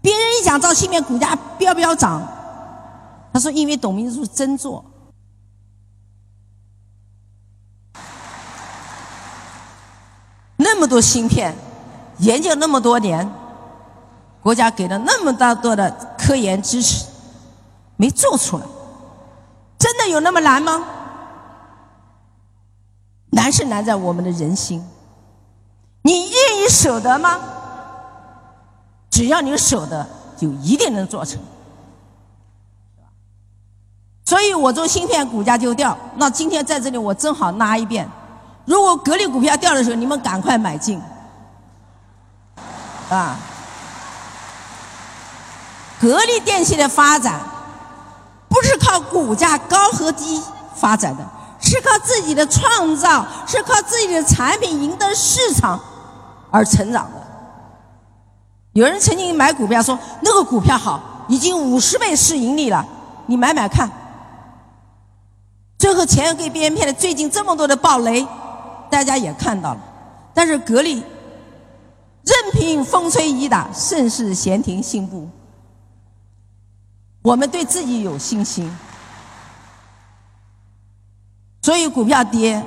[0.00, 2.22] 别人一讲造芯片，股价飙飙涨。
[3.32, 4.84] 他说：“因为董明珠真做，
[10.56, 11.56] 那么多芯片，
[12.18, 13.32] 研究那么多年，
[14.42, 17.06] 国家给了那么大多的科研支持，
[17.96, 18.66] 没做出来，
[19.78, 20.84] 真的有那么难吗？
[23.30, 24.86] 难是难在我们的人心。
[26.02, 27.38] 你愿意舍得吗？”
[29.10, 30.06] 只要你舍得，
[30.38, 31.38] 就一定能做成，
[34.24, 35.96] 所以我做芯片股价就掉。
[36.16, 38.08] 那今天在这里我正好拉一遍：
[38.64, 40.98] 如果格力股票掉的时候，你们赶快买进，
[43.10, 43.36] 啊！
[46.00, 47.38] 格力电器的发展
[48.48, 50.42] 不是靠股价高和低
[50.74, 51.24] 发展的，
[51.60, 55.78] 是靠自己的创造，是靠自己的产品赢得市场
[56.52, 57.20] 而成长的。
[58.74, 62.86] 有人曾经买股票说那个股票好，已经五十倍市盈率了，
[63.26, 63.90] 你买买看。
[65.76, 68.24] 最后钱给别人骗了，最近这么多的暴雷，
[68.88, 69.80] 大家也看到了。
[70.32, 71.02] 但是格力，
[72.24, 75.28] 任凭风吹雨打，盛世闲庭信步。
[77.20, 78.74] 我们对自己有信心，
[81.62, 82.62] 所以股票跌，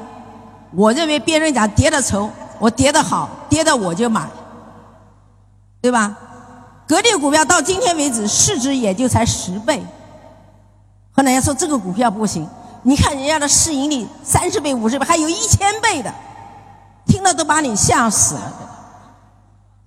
[0.71, 2.29] 我认为别人讲跌的丑，
[2.59, 4.29] 我跌的好，跌的我就买。
[5.81, 6.17] 对吧？
[6.87, 9.85] 格力股票到今天为止市值也就才十倍，
[11.11, 12.47] 和人家说这个股票不行，
[12.81, 16.11] 你看人家的市盈率三十倍、五十倍，还有一千倍的，
[17.05, 18.53] 听了都把你吓死了，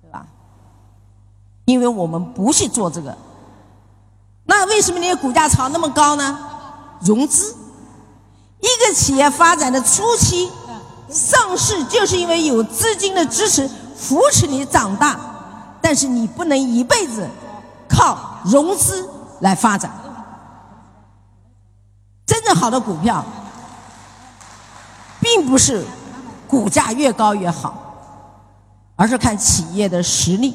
[0.01, 0.25] 对吧？
[1.65, 3.17] 因为我们不去做这个，
[4.45, 6.39] 那为什么你的股价炒那么高呢？
[7.01, 7.57] 融资，
[8.61, 10.49] 一个企业发展的初期
[11.09, 15.19] 上市，就是因为有资金的支持扶持你长大。
[15.81, 17.27] 但是你不能一辈子
[17.87, 19.89] 靠融资来发展。
[22.25, 23.23] 真正好的股票，
[25.21, 25.83] 并不是
[26.47, 27.73] 股价越高越好，
[28.97, 30.53] 而是看企业的实力。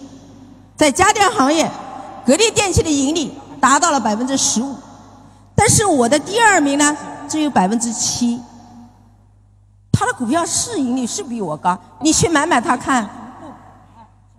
[0.76, 1.68] 在家电行业，
[2.26, 4.76] 格力电器的盈利达到了百分之十五，
[5.56, 6.96] 但是我的第二名呢
[7.28, 8.40] 只有百分之七。
[9.94, 13.08] 他的股票市盈率是比我高，你去买买他看。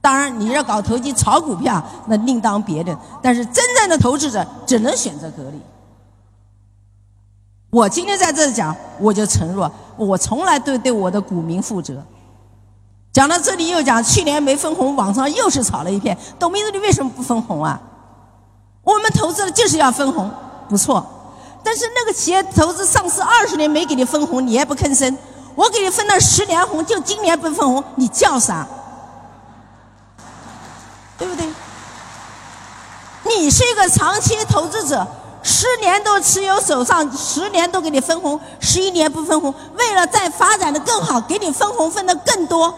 [0.02, 2.96] 当然，你要搞投机炒股票，那另当别论。
[3.24, 5.60] 但是真正的投资者只能选择格力。
[7.72, 12.04] 我今天在这讲，我就承诺，我从来都对我的股民负责。
[13.12, 16.16] 讲到这里又讲，去年没分红，网上又是炒了一片。
[16.38, 17.82] 董明珠，你为什么不分红啊？
[18.84, 20.30] 我们投资的就是要分红，
[20.70, 21.04] 不错。
[21.64, 25.18] 但是那个企业投资上市二十年没给你分红，你也不吭声。
[25.56, 28.68] 我给你分了十年红，就今年不分红，你叫啥？
[31.18, 31.48] 对不对？
[33.24, 35.08] 你是一个长期投资者，
[35.42, 42.74] 十年都持有手上，十年都给你分红，十一年不分红，为了再发展的更好，给你分红分的更多，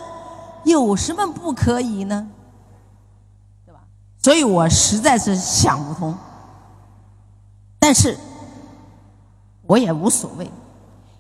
[0.63, 2.28] 有什么不可以呢？
[3.65, 3.82] 对吧？
[4.21, 6.15] 所以我实在是想不通。
[7.80, 8.17] 但是，
[9.65, 10.51] 我也无所谓，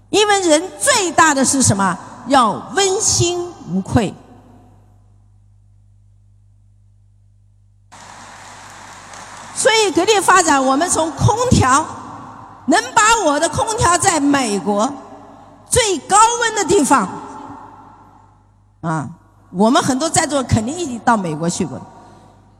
[0.09, 1.97] 因为人最大的是什么？
[2.27, 4.13] 要问心无愧。
[9.55, 11.85] 所以，格力发展，我们从空调
[12.67, 14.93] 能把我的空调在美国
[15.69, 17.07] 最高温的地方
[18.81, 19.09] 啊，
[19.51, 21.81] 我们很多在座肯定已经到美国去过。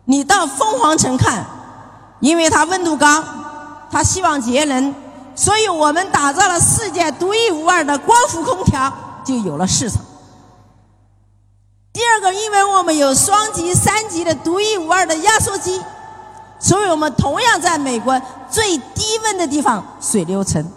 [0.06, 1.46] 你到凤凰城看，
[2.20, 3.24] 因为它温度高，
[3.92, 4.96] 它希望节能，
[5.38, 8.92] 所以我们打造了世界独一无二的光伏空调，
[9.24, 10.02] 就有了市场。
[11.94, 15.80] 第二个，因为我们有双级、三级的独一无二的压缩机。
[16.60, 18.20] 所以我们同样在美国
[18.50, 20.68] 最低温的地方水流城，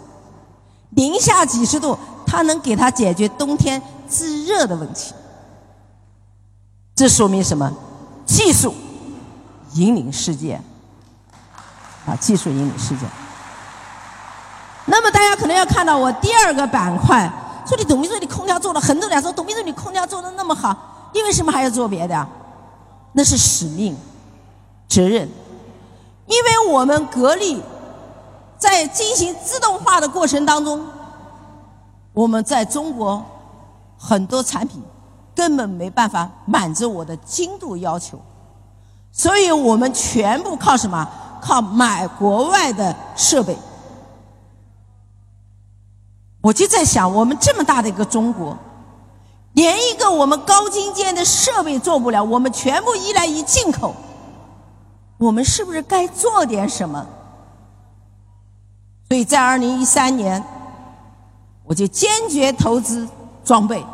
[0.91, 1.97] 零下几十度，
[2.27, 5.11] 它能给它解决冬天制热的问题。
[6.95, 7.73] 这说明什么？
[8.27, 8.75] 技术
[9.73, 10.61] 引领世界。
[12.05, 13.07] 啊技术引领世界。
[14.91, 17.31] 那么大家可能要看到我第二个板块，
[17.65, 20.75] 说你董明珠你空调做了很多年，说董明珠你空调做的那么好，
[21.13, 22.27] 你为什么还要做别的？
[23.13, 23.95] 那是使命、
[24.89, 25.29] 责任，
[26.27, 27.63] 因为我们格力
[28.57, 30.85] 在进行自动化的过程当中，
[32.11, 33.23] 我们在中国
[33.97, 34.83] 很多产品
[35.33, 38.19] 根本没办法满足我的精度要求，
[39.09, 41.07] 所以我们全部靠什么？
[41.41, 43.57] 靠买国外的设备。
[46.41, 48.57] 我就在想，我们这么大的一个中国，
[49.53, 53.93] 连一个我们高精尖的设备做不了，我们全部依赖于进口，
[55.17, 57.05] 我们是不是该做点什么？
[59.07, 60.43] 所以在二零一三年，
[61.63, 63.07] 我就坚决投资
[63.43, 63.85] 装备。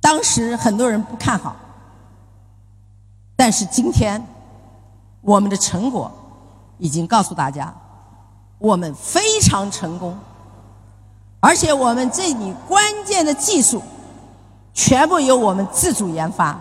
[0.00, 1.54] 当时很多人不看好，
[3.36, 4.26] 但是今天
[5.20, 6.10] 我们的成果
[6.78, 7.72] 已经告诉大家，
[8.58, 10.18] 我们非常成功。
[11.40, 13.82] 而且我们这里关键的技术，
[14.74, 16.60] 全部由我们自主研发，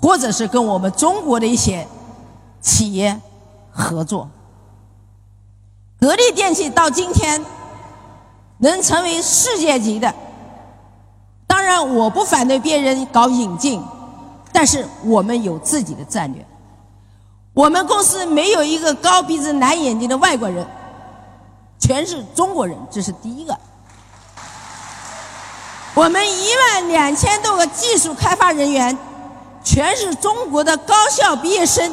[0.00, 1.86] 或者是跟我们中国的一些
[2.62, 3.20] 企业
[3.70, 4.28] 合作。
[6.00, 7.44] 格力电器到今天
[8.56, 10.14] 能成为世界级的，
[11.46, 13.82] 当然我不反对别人搞引进，
[14.50, 16.42] 但是我们有自己的战略。
[17.52, 20.66] 我们公司没有一个高鼻子蓝眼睛的外国人。
[21.80, 23.58] 全是中国人，这是第一个。
[25.94, 28.96] 我们一万两千多个技术开发人员，
[29.64, 31.92] 全是中国的高校毕业生。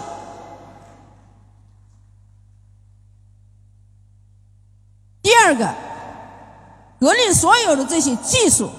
[5.22, 5.74] 第二个，
[7.00, 8.70] 格力所有的这些技术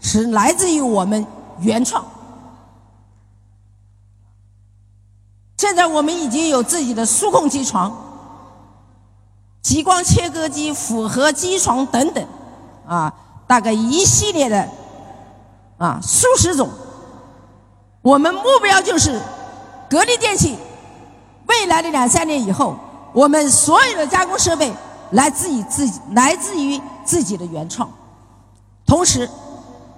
[0.00, 1.24] 是来自于我们
[1.60, 2.04] 原创。
[5.56, 8.11] 现在我们已经有自己的数控机床。
[9.62, 12.26] 激光切割机、复合机床等等，
[12.86, 13.12] 啊，
[13.46, 14.68] 大概一系列的，
[15.78, 16.68] 啊，数十种。
[18.02, 19.20] 我们目标就是，
[19.88, 20.58] 格力电器
[21.46, 22.76] 未来的两三年以后，
[23.12, 24.72] 我们所有的加工设备
[25.12, 27.88] 来自于自己，来自于自己的原创。
[28.84, 29.30] 同时，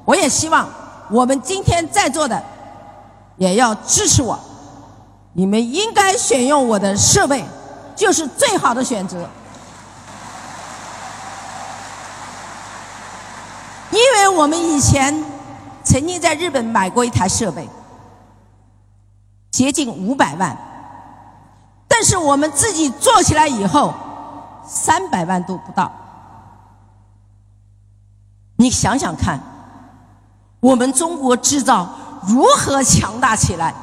[0.04, 0.68] 我也希望
[1.10, 2.42] 我们今天在座的
[3.38, 4.38] 也要支持我，
[5.32, 7.42] 你们应该选用我的设备，
[7.96, 9.26] 就是最好的选择。
[13.90, 15.14] 因为我们以前
[15.84, 17.68] 曾经在日本买过一台设备，
[19.50, 20.56] 接近五百万，
[21.86, 23.94] 但是我们自己做起来以后，
[24.66, 25.90] 三百万都不到。
[28.56, 29.40] 你想想看，
[30.60, 31.88] 我们中国制造
[32.26, 33.74] 如何强大起来？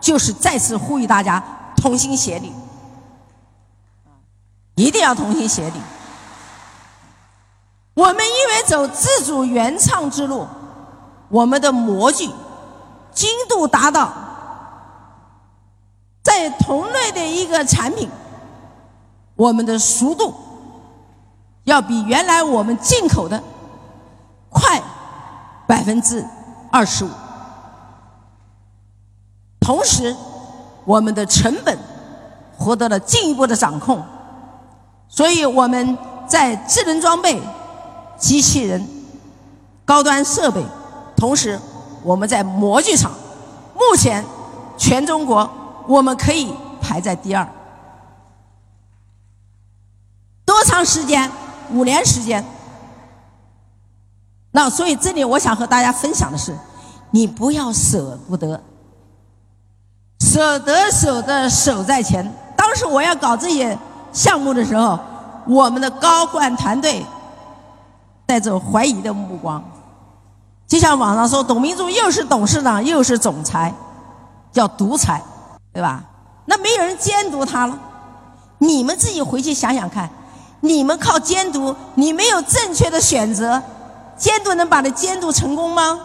[0.00, 1.42] 就是再次呼吁大家
[1.76, 2.50] 同心协力，
[4.74, 5.80] 一定要同心协力。
[8.00, 10.46] 我们因为走自主原创之路，
[11.28, 12.30] 我们的模具
[13.12, 14.10] 精度达到，
[16.22, 18.08] 在同类的一个产品，
[19.36, 20.34] 我们的熟度
[21.64, 23.42] 要比原来我们进口的
[24.48, 24.80] 快
[25.66, 26.24] 百分之
[26.72, 27.10] 二十五，
[29.60, 30.16] 同时
[30.86, 31.78] 我们的成本
[32.56, 34.02] 获得了进一步的掌控，
[35.06, 37.38] 所以我们在智能装备。
[38.20, 38.86] 机器人、
[39.84, 40.62] 高端设备，
[41.16, 41.58] 同时
[42.04, 43.10] 我们在模具厂，
[43.74, 44.22] 目前
[44.76, 45.50] 全中国
[45.88, 46.52] 我们可以
[46.82, 47.48] 排在第二。
[50.44, 51.30] 多长时间？
[51.72, 52.44] 五年时间。
[54.50, 56.54] 那所以这里我想和大家分享的是，
[57.12, 58.60] 你不要舍不得，
[60.18, 62.30] 舍得舍得守在前。
[62.54, 63.78] 当时我要搞这些
[64.12, 64.98] 项目的时候，
[65.46, 67.02] 我们的高管团队。
[68.30, 69.60] 带着怀疑的目光，
[70.68, 73.74] 就像网上说董明珠又是董事长又是总裁，
[74.52, 75.20] 叫独裁，
[75.72, 76.04] 对吧？
[76.44, 77.76] 那没有人监督他了。
[78.58, 80.08] 你们自己回去想想看，
[80.60, 83.60] 你们靠监督，你没有正确的选择，
[84.16, 85.98] 监督能把它监督成功吗？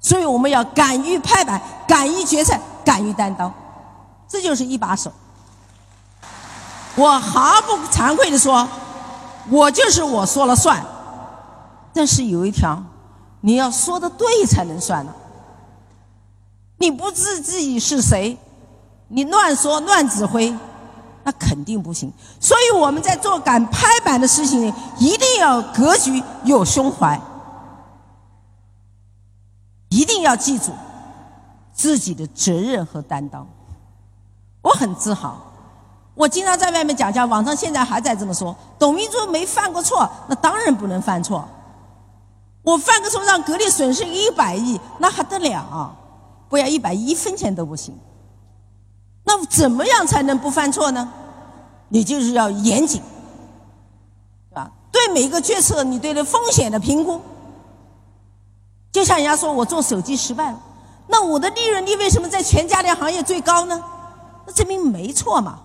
[0.00, 3.52] 所以我们要敢于拍板，敢于决策，敢于担当，
[4.26, 5.12] 这就是一把手。
[6.94, 8.66] 我毫不惭愧的说，
[9.50, 10.82] 我就是我说了算。
[11.94, 12.82] 但是有一条，
[13.40, 15.14] 你要说的对才能算呢。
[16.76, 18.36] 你不知自己是谁，
[19.08, 20.54] 你乱说乱指挥，
[21.22, 22.12] 那肯定不行。
[22.40, 27.18] 所以我们在做敢拍板的事情，一定要格局有胸怀，
[29.88, 30.72] 一定要记住
[31.72, 33.46] 自己的责任和担当。
[34.60, 35.40] 我很自豪。
[36.14, 41.48] 我经常在外面讲讲，网上现在还在这么说：董明珠没犯过错，那当然不能犯错。
[42.64, 45.94] 我犯个错让格力损失一百亿，那还得了？
[46.48, 47.96] 不要一百亿一分钱都不行。
[49.22, 51.08] 那怎么样才能不犯错呢？
[51.88, 53.02] 你就是要严谨，
[54.50, 54.70] 对吧？
[54.90, 57.20] 对每一个决策，你对的风险的评估。
[58.90, 60.58] 就像人家说我做手机失败了，
[61.06, 63.82] 那我的利润率为什么在全家电行业最高呢？
[64.46, 65.58] 那证明没错嘛，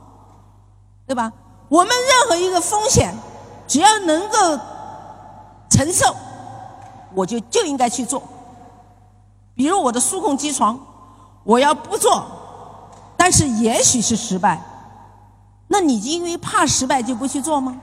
[1.08, 1.32] 对吧？
[1.70, 3.14] 我们任何一个风险，
[3.68, 4.38] 只要能够
[5.70, 6.16] 承受，
[7.14, 8.22] 我就就应该去做。
[9.56, 10.80] 比如我的数控机床，
[11.44, 12.26] 我要不做，
[13.18, 14.62] 但是也许是失败，
[15.68, 17.80] 那你因为怕失败就不去做吗？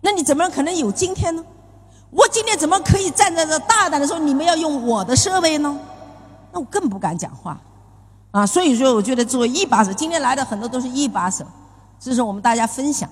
[0.00, 1.44] 那你怎么可能有今天呢？
[2.10, 5.78] 我今天怎么可以站在这大胆的说你们要用我的设备呢？
[6.52, 7.58] 那我更不敢讲话，
[8.32, 11.42] 啊，所以说我觉得作为一把手，今天来的很多都是一把手，
[11.98, 13.08] 这是我们大家分享。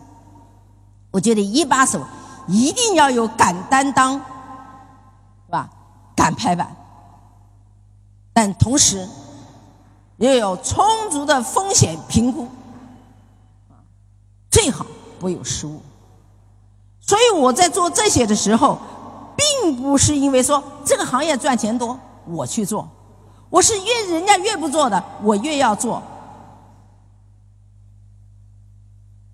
[1.10, 1.98] 我觉得一把手
[2.46, 4.20] 一定要有敢担当，
[6.20, 6.76] 敢拍板，
[8.34, 9.08] 但同时
[10.18, 12.46] 又有充足的风险评估，
[14.50, 14.84] 最好
[15.18, 15.80] 不有失误。
[17.00, 18.78] 所以我在做这些的时候，
[19.34, 22.86] 并不是因为说这个行业赚钱多我去做，
[23.48, 26.02] 我是越人家越不做的我越要做，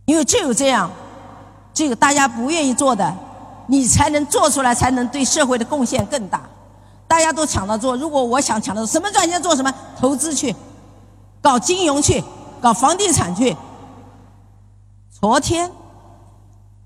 [0.04, 0.88] 因为只有这样，
[1.74, 3.12] 这个大家不愿意做的，
[3.66, 6.48] 你才能做出来，才能对社会的贡献更大。
[7.08, 10.54] 大家都抢着做，如果我想抢着什么赚钱做什么，投资去，
[11.40, 12.22] 搞金融去，
[12.60, 13.56] 搞房地产去。
[15.10, 15.70] 昨天。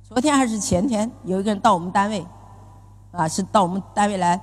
[0.09, 2.27] 昨天还是前天，有一个人到我们单位，
[3.13, 4.41] 啊，是到我们单位来，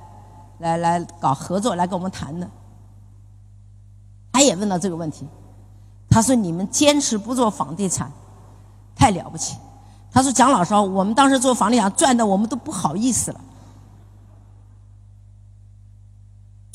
[0.60, 2.48] 来来搞合作，来跟我们谈的。
[4.32, 5.28] 他也问到这个问题，
[6.08, 8.10] 他说：“你们坚持不做房地产，
[8.96, 9.58] 太了不起。”
[10.10, 13.40] 他说：“蒋老师，我们当时做房地产赚的，我们都不好意思了，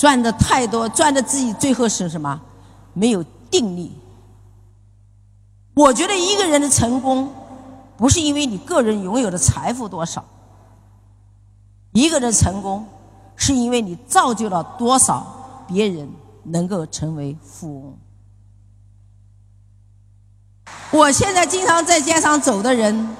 [0.04, 2.38] 赚的太多，赚的自己最后是什么？
[2.92, 3.90] 没有定力。
[5.72, 7.32] 我觉得一个人的成功。”
[7.96, 10.22] 不是因为你个人拥有的财富多少，
[11.92, 12.84] 一个人成功，
[13.36, 15.24] 是因为你造就了多少
[15.68, 16.10] 别人
[16.42, 17.96] 能够成为富翁。
[20.90, 23.16] 我现在经常在街上走的人，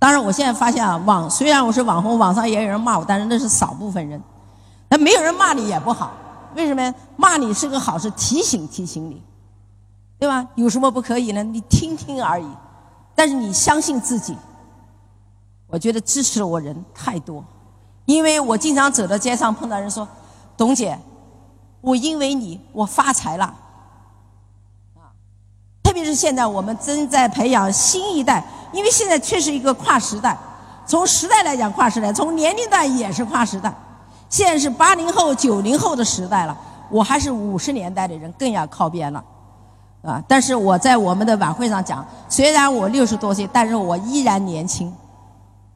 [0.00, 4.20] 当然我现在发现啊，网虽然我是网红，网上也有人骂我，但是那是少部分人。
[4.90, 6.12] 那没有人骂你也不好，
[6.56, 6.94] 为什么？
[7.16, 9.22] 骂你是个好事，提醒提醒你，
[10.18, 10.44] 对吧？
[10.56, 11.42] 有什么不可以呢？
[11.44, 12.46] 你听听而已。
[13.14, 14.36] 但是你相信自己，
[15.68, 17.44] 我觉得支持我人太多，
[18.04, 20.08] 因为我经常走到街上碰到人说
[20.56, 20.98] ：“董姐，
[21.80, 23.44] 我因为你我发财了。”
[24.98, 25.14] 啊，
[25.84, 30.36] 特别是现在我们正在培养新一代，因为现在确实一个跨时代，
[30.84, 33.72] 从时代来讲跨时代，从年龄段也是跨时代。
[34.30, 36.56] 现在是八零后、九零后的时代了，
[36.88, 39.22] 我还是五十年代的人，更要靠边了。
[40.02, 40.22] 啊！
[40.26, 44.90] 但是我在我们的晚会上讲，虽然我六十多岁，但是我依然年轻，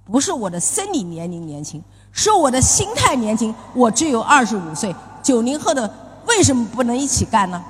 [0.07, 3.55] 不是我的生理年龄年轻，是我的心态年轻。
[3.75, 5.93] 我只有二十五岁，九零后的
[6.27, 7.63] 为什么不能一起干呢？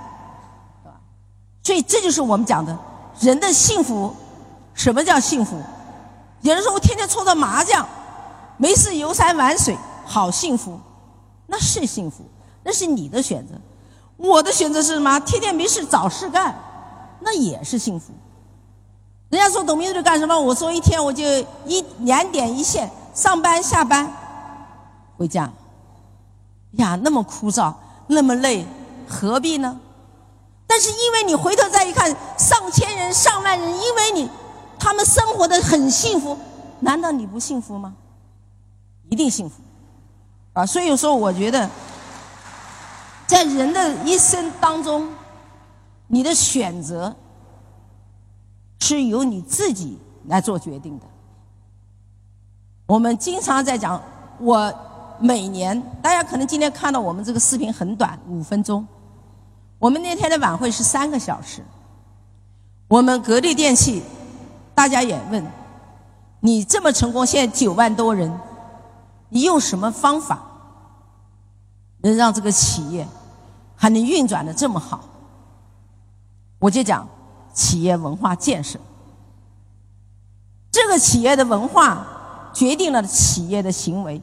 [0.84, 0.96] 对吧？
[1.60, 2.78] 所以这就是我们讲的
[3.18, 4.14] 人的幸福。
[4.74, 5.60] 什么叫幸福？
[6.42, 7.84] 有人说我天天搓着麻将，
[8.58, 10.78] 没事游山玩水，好幸福，
[11.46, 12.24] 那是幸福，
[12.62, 13.54] 那是你的选择。
[14.16, 15.18] 我的选择是什么？
[15.20, 16.54] 天天没事找事干，
[17.20, 18.12] 那也是幸福。
[19.28, 20.38] 人家说董明珠干什么？
[20.38, 21.24] 我说一天我就
[21.66, 24.10] 一两点一线，上班下班，
[25.16, 25.50] 回家。
[26.72, 27.72] 呀，那么枯燥，
[28.06, 28.64] 那么累，
[29.08, 29.80] 何必呢？
[30.66, 34.28] 但是因为你回头再一看，上千人、上万人，因为你，
[34.78, 36.36] 他们生活的很幸福，
[36.80, 37.94] 难道你不幸福吗？
[39.08, 39.56] 一定幸福，
[40.54, 40.64] 啊！
[40.64, 41.70] 所以说，我觉得。
[43.26, 45.08] 在人的一生当中，
[46.08, 47.16] 你的选择
[48.80, 51.06] 是由你自己来做决定的。
[52.84, 54.00] 我们经常在讲，
[54.38, 54.72] 我
[55.18, 58.86] 每年大家可能今天看到我们这个视频很短，五分钟。
[59.78, 61.64] 我们那天的晚会是三个小时。
[62.88, 64.02] 我们格力电器，
[64.74, 65.42] 大家也问，
[66.40, 68.30] 你这么成功，现在九万多人，
[69.34, 70.38] 你用什么方法？
[71.98, 73.04] 能让这个企业
[73.74, 75.00] 还能运转的这么好，
[76.60, 77.08] 我就讲
[77.52, 78.78] 企业文化建设。
[80.70, 82.06] 这个企业的文化
[82.52, 84.22] 决定了企业的行为，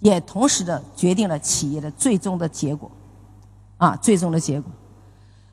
[0.00, 2.90] 也同时的决定了企业的最终的结果，
[3.78, 4.70] 啊，最终的结果。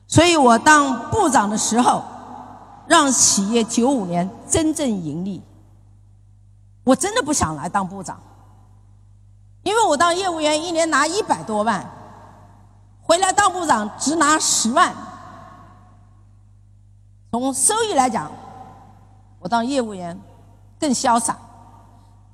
[0.06, 2.04] 所以我当部长的时候，
[2.86, 5.42] 让企业九五年真正盈利。
[6.84, 8.20] 我真的不想来当部长，
[9.66, 11.84] 因为我当业务员一年拿一百多万，
[13.02, 14.94] 回来当部长只拿十万。
[17.32, 18.30] 从收益来讲，
[19.40, 20.16] 我当业务员
[20.78, 21.36] 更潇洒。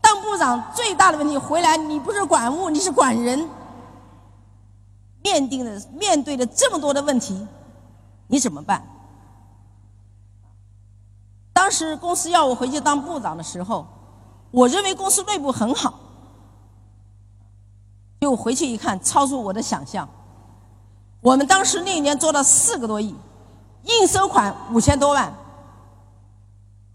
[0.02, 3.48] 当部长最大的问题，回来你不是管物，你是管人。
[5.22, 7.48] 面对的面对的这么多的问题，
[8.26, 8.86] 你怎么办？
[11.54, 13.86] 当时公司要我回去当部长的时候。
[14.50, 15.94] 我认为公司内部很好，
[18.22, 20.08] 就回去一看，超出我的想象。
[21.20, 23.16] 我们当时那一年做了四个多亿，
[23.82, 25.34] 应收款五千多万。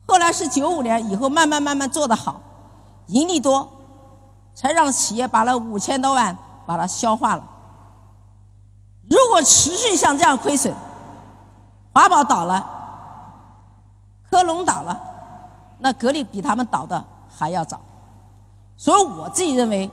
[0.07, 2.39] 后来是九五年以后，慢慢慢慢做得好，
[3.07, 3.67] 盈利多，
[4.55, 7.43] 才让企业把那五千多万把它消化了。
[9.09, 10.73] 如果持续像这样亏损，
[11.91, 12.65] 华宝倒了，
[14.32, 14.97] 科龙倒了，
[15.80, 17.03] 那格力比他们倒的。
[17.30, 17.82] 还要早，
[18.78, 19.91] 所以我自己认为，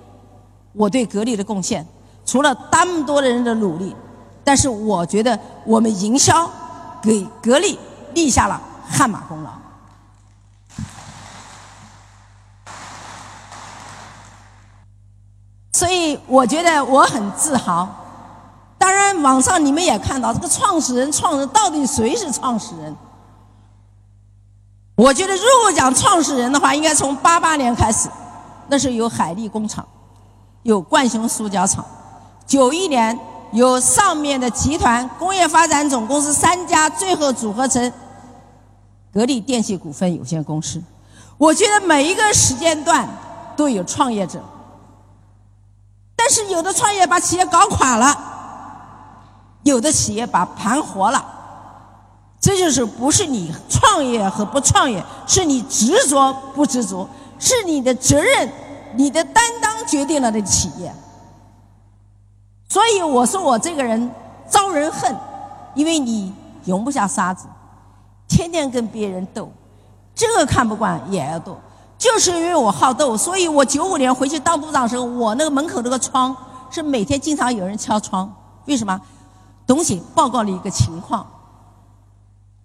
[0.75, 1.87] 我对格力的贡献，
[2.27, 3.97] 除了那么多的人的努力，
[4.45, 6.51] 但是我觉得我们营销
[7.01, 7.79] 给格力
[8.13, 9.51] 立下了汗马功劳。
[15.73, 17.89] 所以我觉得我很自豪。
[18.79, 22.95] 当然，网上你们也看到，这个创始人、创人到底谁是创始人？
[24.95, 28.09] 我觉得，如果讲创始人的话，应该从八八年开始，
[28.69, 29.87] 那是有海利工厂，
[30.65, 31.85] 有冠雄塑胶厂。
[32.47, 33.19] 九一年
[33.53, 37.93] 有上面的集团工业发展总公司三家，最后组合成
[39.13, 40.83] 格力电器股份有限公司。
[41.39, 43.09] 我觉得每一个时间段
[43.57, 44.43] 都有创业者，
[46.17, 48.17] 但是有的创业把企业搞垮了，
[49.63, 51.25] 有的企业把盘活了。
[52.41, 57.09] 这就是不是你创业和不创业，是你执着不执着，
[57.39, 58.53] 是你的责任、
[58.97, 60.95] 你的担当决定了的企业。
[62.69, 64.11] 所以我说我这个人
[64.49, 65.15] 招人恨，
[65.75, 66.33] 因为你
[66.65, 67.47] 容不下沙子，
[68.27, 69.51] 天天跟别人斗，
[70.15, 71.57] 这个看不惯也要斗，
[71.97, 76.37] 就是因为我好斗，所以我九五年回去当部长的时候，我那个门口那个窗
[76.71, 78.33] 是每天经常有人敲窗，
[78.65, 79.01] 为什么？
[79.67, 81.27] 董姐报告了一个情况。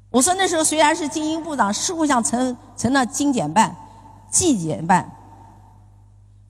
[0.09, 3.75] 我说那时候虽然是经营部长，事务上成成了精简办、
[4.32, 5.09] 纪检办，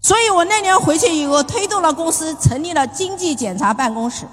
[0.01, 4.25] 所以我那年回去以后，推动了公司成立了经济检查办公室，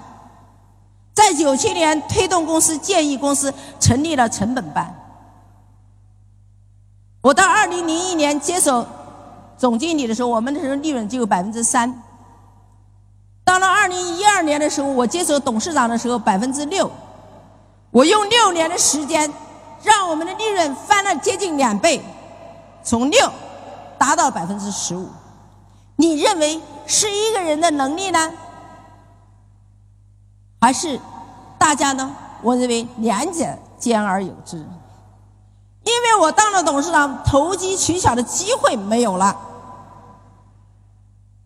[1.13, 4.95] 在九七年推动公司建议公司成立了成本办。
[7.21, 8.87] 我到二零零一年接手
[9.57, 12.01] 总经理的时候，我们那时候利润只有百分之三。
[13.43, 16.89] 到了二零一二年的时候，我接手董事长的时候，百分之六。
[17.91, 19.31] 我用六年的时间，
[19.83, 22.01] 让我们的利润翻了接近两倍，
[22.83, 23.29] 从六
[23.97, 25.09] 达到百分之十五。
[25.97, 28.31] 你认为是一个人的能力呢，
[30.61, 30.99] 还是
[31.57, 32.15] 大家呢？
[32.41, 33.45] 我认为两者
[33.77, 34.57] 兼而有之。
[35.83, 39.35] 因为我当了董事长，投机取巧的机会没有了。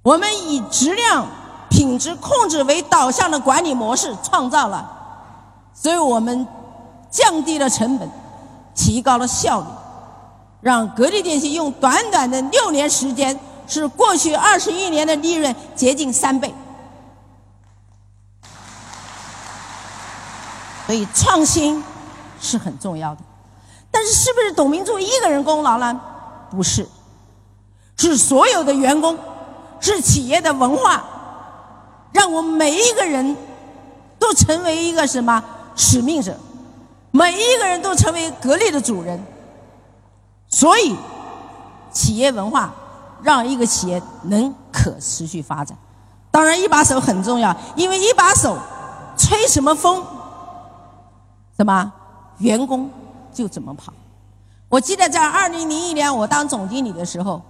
[0.01, 1.27] 我们以质量、
[1.69, 4.97] 品质控制为导向的管理模式，创造了。
[5.73, 6.45] 所以我们
[7.09, 8.09] 降低了成本，
[8.75, 9.67] 提高了效率，
[10.59, 13.39] 让格力电器用短短的六年时间，
[13.79, 16.53] 是过去二十一年的利润接近三倍。
[20.85, 21.81] 所以创新
[22.41, 23.21] 是很重要的，
[23.89, 26.01] 但是是不是董明珠一个人功劳呢？
[26.49, 26.85] 不是，
[27.95, 29.17] 是所有的员工，
[29.79, 31.01] 是企业的文化，
[32.11, 33.37] 让我们每一个人
[34.19, 35.41] 都成为一个什么？
[35.73, 36.37] 使命者，
[37.11, 39.23] 每一个人都成为格力的主人，
[40.49, 40.93] 所以
[41.93, 42.73] 企业文化
[43.21, 45.77] 让一个企业能可持续发展。
[46.29, 48.57] 当然，一把手很重要，因为一把手
[49.17, 50.03] 吹什么风，
[51.57, 51.91] 什么
[52.37, 52.89] 员工
[53.33, 53.93] 就怎么跑。
[54.69, 57.41] 我记得在二零零一年我当总经理的时候，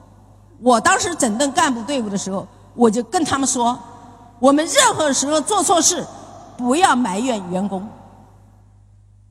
[0.59, 3.77] 我当时整顿干部队伍的时候，我就跟他们说：
[4.39, 6.05] 我们任何时候做错事，
[6.57, 7.87] 不要埋怨员工。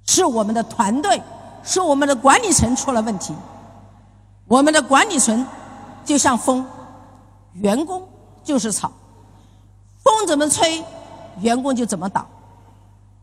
[0.07, 1.21] 是我们的团队，
[1.63, 3.35] 是我们的管理层出了问题。
[4.47, 5.47] 我们的管理层
[6.11, 6.67] 就像风，
[7.53, 8.03] 员工
[8.43, 8.91] 就是草，
[10.03, 10.83] 风怎么吹，
[11.39, 12.27] 员工就怎么倒。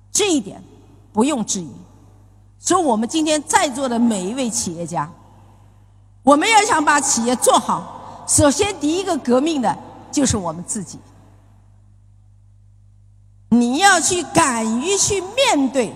[0.10, 0.64] 这一点
[1.12, 1.70] 不用质疑。
[2.58, 5.12] 所以我们今天在座的每一位企业家，
[6.24, 9.78] 我们要想把企业做好，首先第一个革命的
[10.10, 10.98] 就是我们自己。
[13.50, 15.94] 你要去敢于去面对。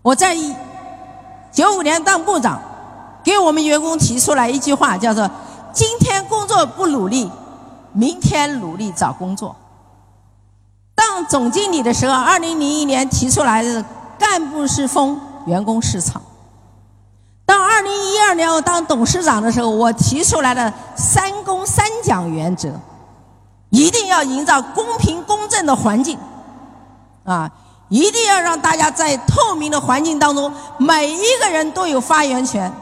[0.00, 0.34] 我在
[1.52, 2.62] 九五年当部长，
[3.22, 5.30] 给我们员工提出来一句话，叫做
[5.72, 7.30] “今天工作不努力，
[7.92, 9.56] 明天努力找工作”。
[10.94, 13.84] 当总经理的时候，二零零一年提出来的
[14.18, 16.20] “干部是风，员工是草”。
[17.46, 22.78] 到二零一二年我当董事长的时候，我提出来的“三公三奖”原则，
[23.70, 26.18] 一定要营造公平公正的环境，
[27.24, 27.50] 啊。
[27.88, 32.72] 一定要让大家在透明的环境当中，每一个人都有发言权。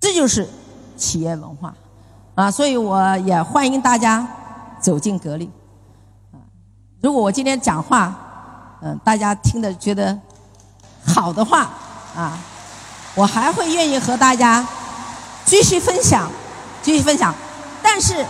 [0.00, 0.48] 这就是
[0.96, 1.74] 企业文化
[2.34, 2.50] 啊！
[2.50, 4.26] 所以我也欢迎大家
[4.80, 5.50] 走进格力
[6.32, 6.40] 啊！
[7.00, 8.14] 如果我今天讲话，
[8.80, 10.18] 嗯，大家听的觉得
[11.06, 11.70] 好的话
[12.16, 12.38] 啊，
[13.14, 14.66] 我还会愿意和大家
[15.44, 16.30] 继续分享，
[16.82, 17.34] 继续分享。
[17.82, 18.26] 但是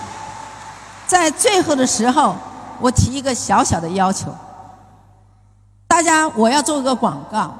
[1.07, 2.37] 在最后的时候，
[2.81, 4.35] 我提一个小小的要求。
[5.89, 7.55] 大家，我要做一个广告，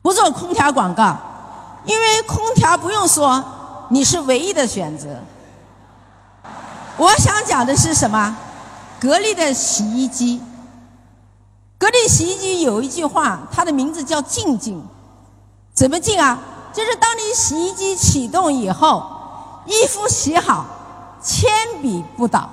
[0.00, 1.16] 不做空调广告，
[1.84, 3.42] 因为空调不用说，
[3.88, 5.08] 你是唯一的选择。
[6.96, 8.36] 我想讲的是什么？
[9.00, 10.42] 格力的洗衣机，
[11.78, 14.82] 格力洗衣机有一句话，它的名字叫“静静”，
[15.72, 16.38] 怎么静啊？
[16.72, 19.02] 就是当你洗衣机启动以后，
[19.64, 20.66] 衣服洗好，
[21.22, 21.50] 铅
[21.80, 22.50] 笔不倒。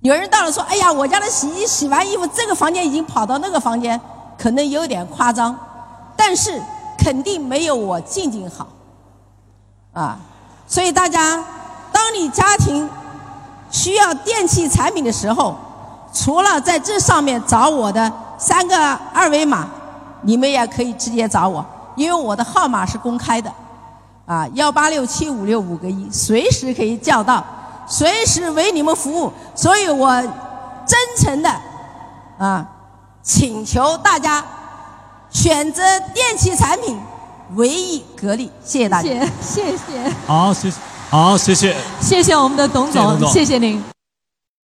[0.00, 3.98] 有人到了说：“哎呀，我家的洗衣机洗完衣服，这个房间已经跑到那个房间，
[4.36, 5.56] 可能有点夸张，
[6.16, 6.60] 但是
[7.04, 8.66] 肯定没有我静静好。”
[9.92, 10.18] 啊，
[10.66, 11.36] 所以大家，
[11.92, 12.88] 当你家庭
[13.70, 15.54] 需要电器产品的时候，
[16.12, 19.68] 除了在这上面找我的三个二维码，
[20.22, 23.52] 你们也可以直接找我，因为我的号码是公开的，
[24.24, 27.44] 啊，幺八六七五六五个一，随时可以叫到。
[27.86, 30.10] 随时为你们服务，所以我
[30.86, 31.54] 真诚的
[32.38, 32.66] 啊
[33.22, 34.42] 请求大家
[35.34, 35.82] 选择
[36.14, 36.96] 电器产品，
[37.56, 38.50] 唯一格力。
[38.64, 39.08] 谢谢大家，
[39.42, 40.12] 谢谢谢。
[40.26, 40.76] 好，谢谢，
[41.10, 43.93] 好，谢谢，谢谢我们的董总，谢谢您。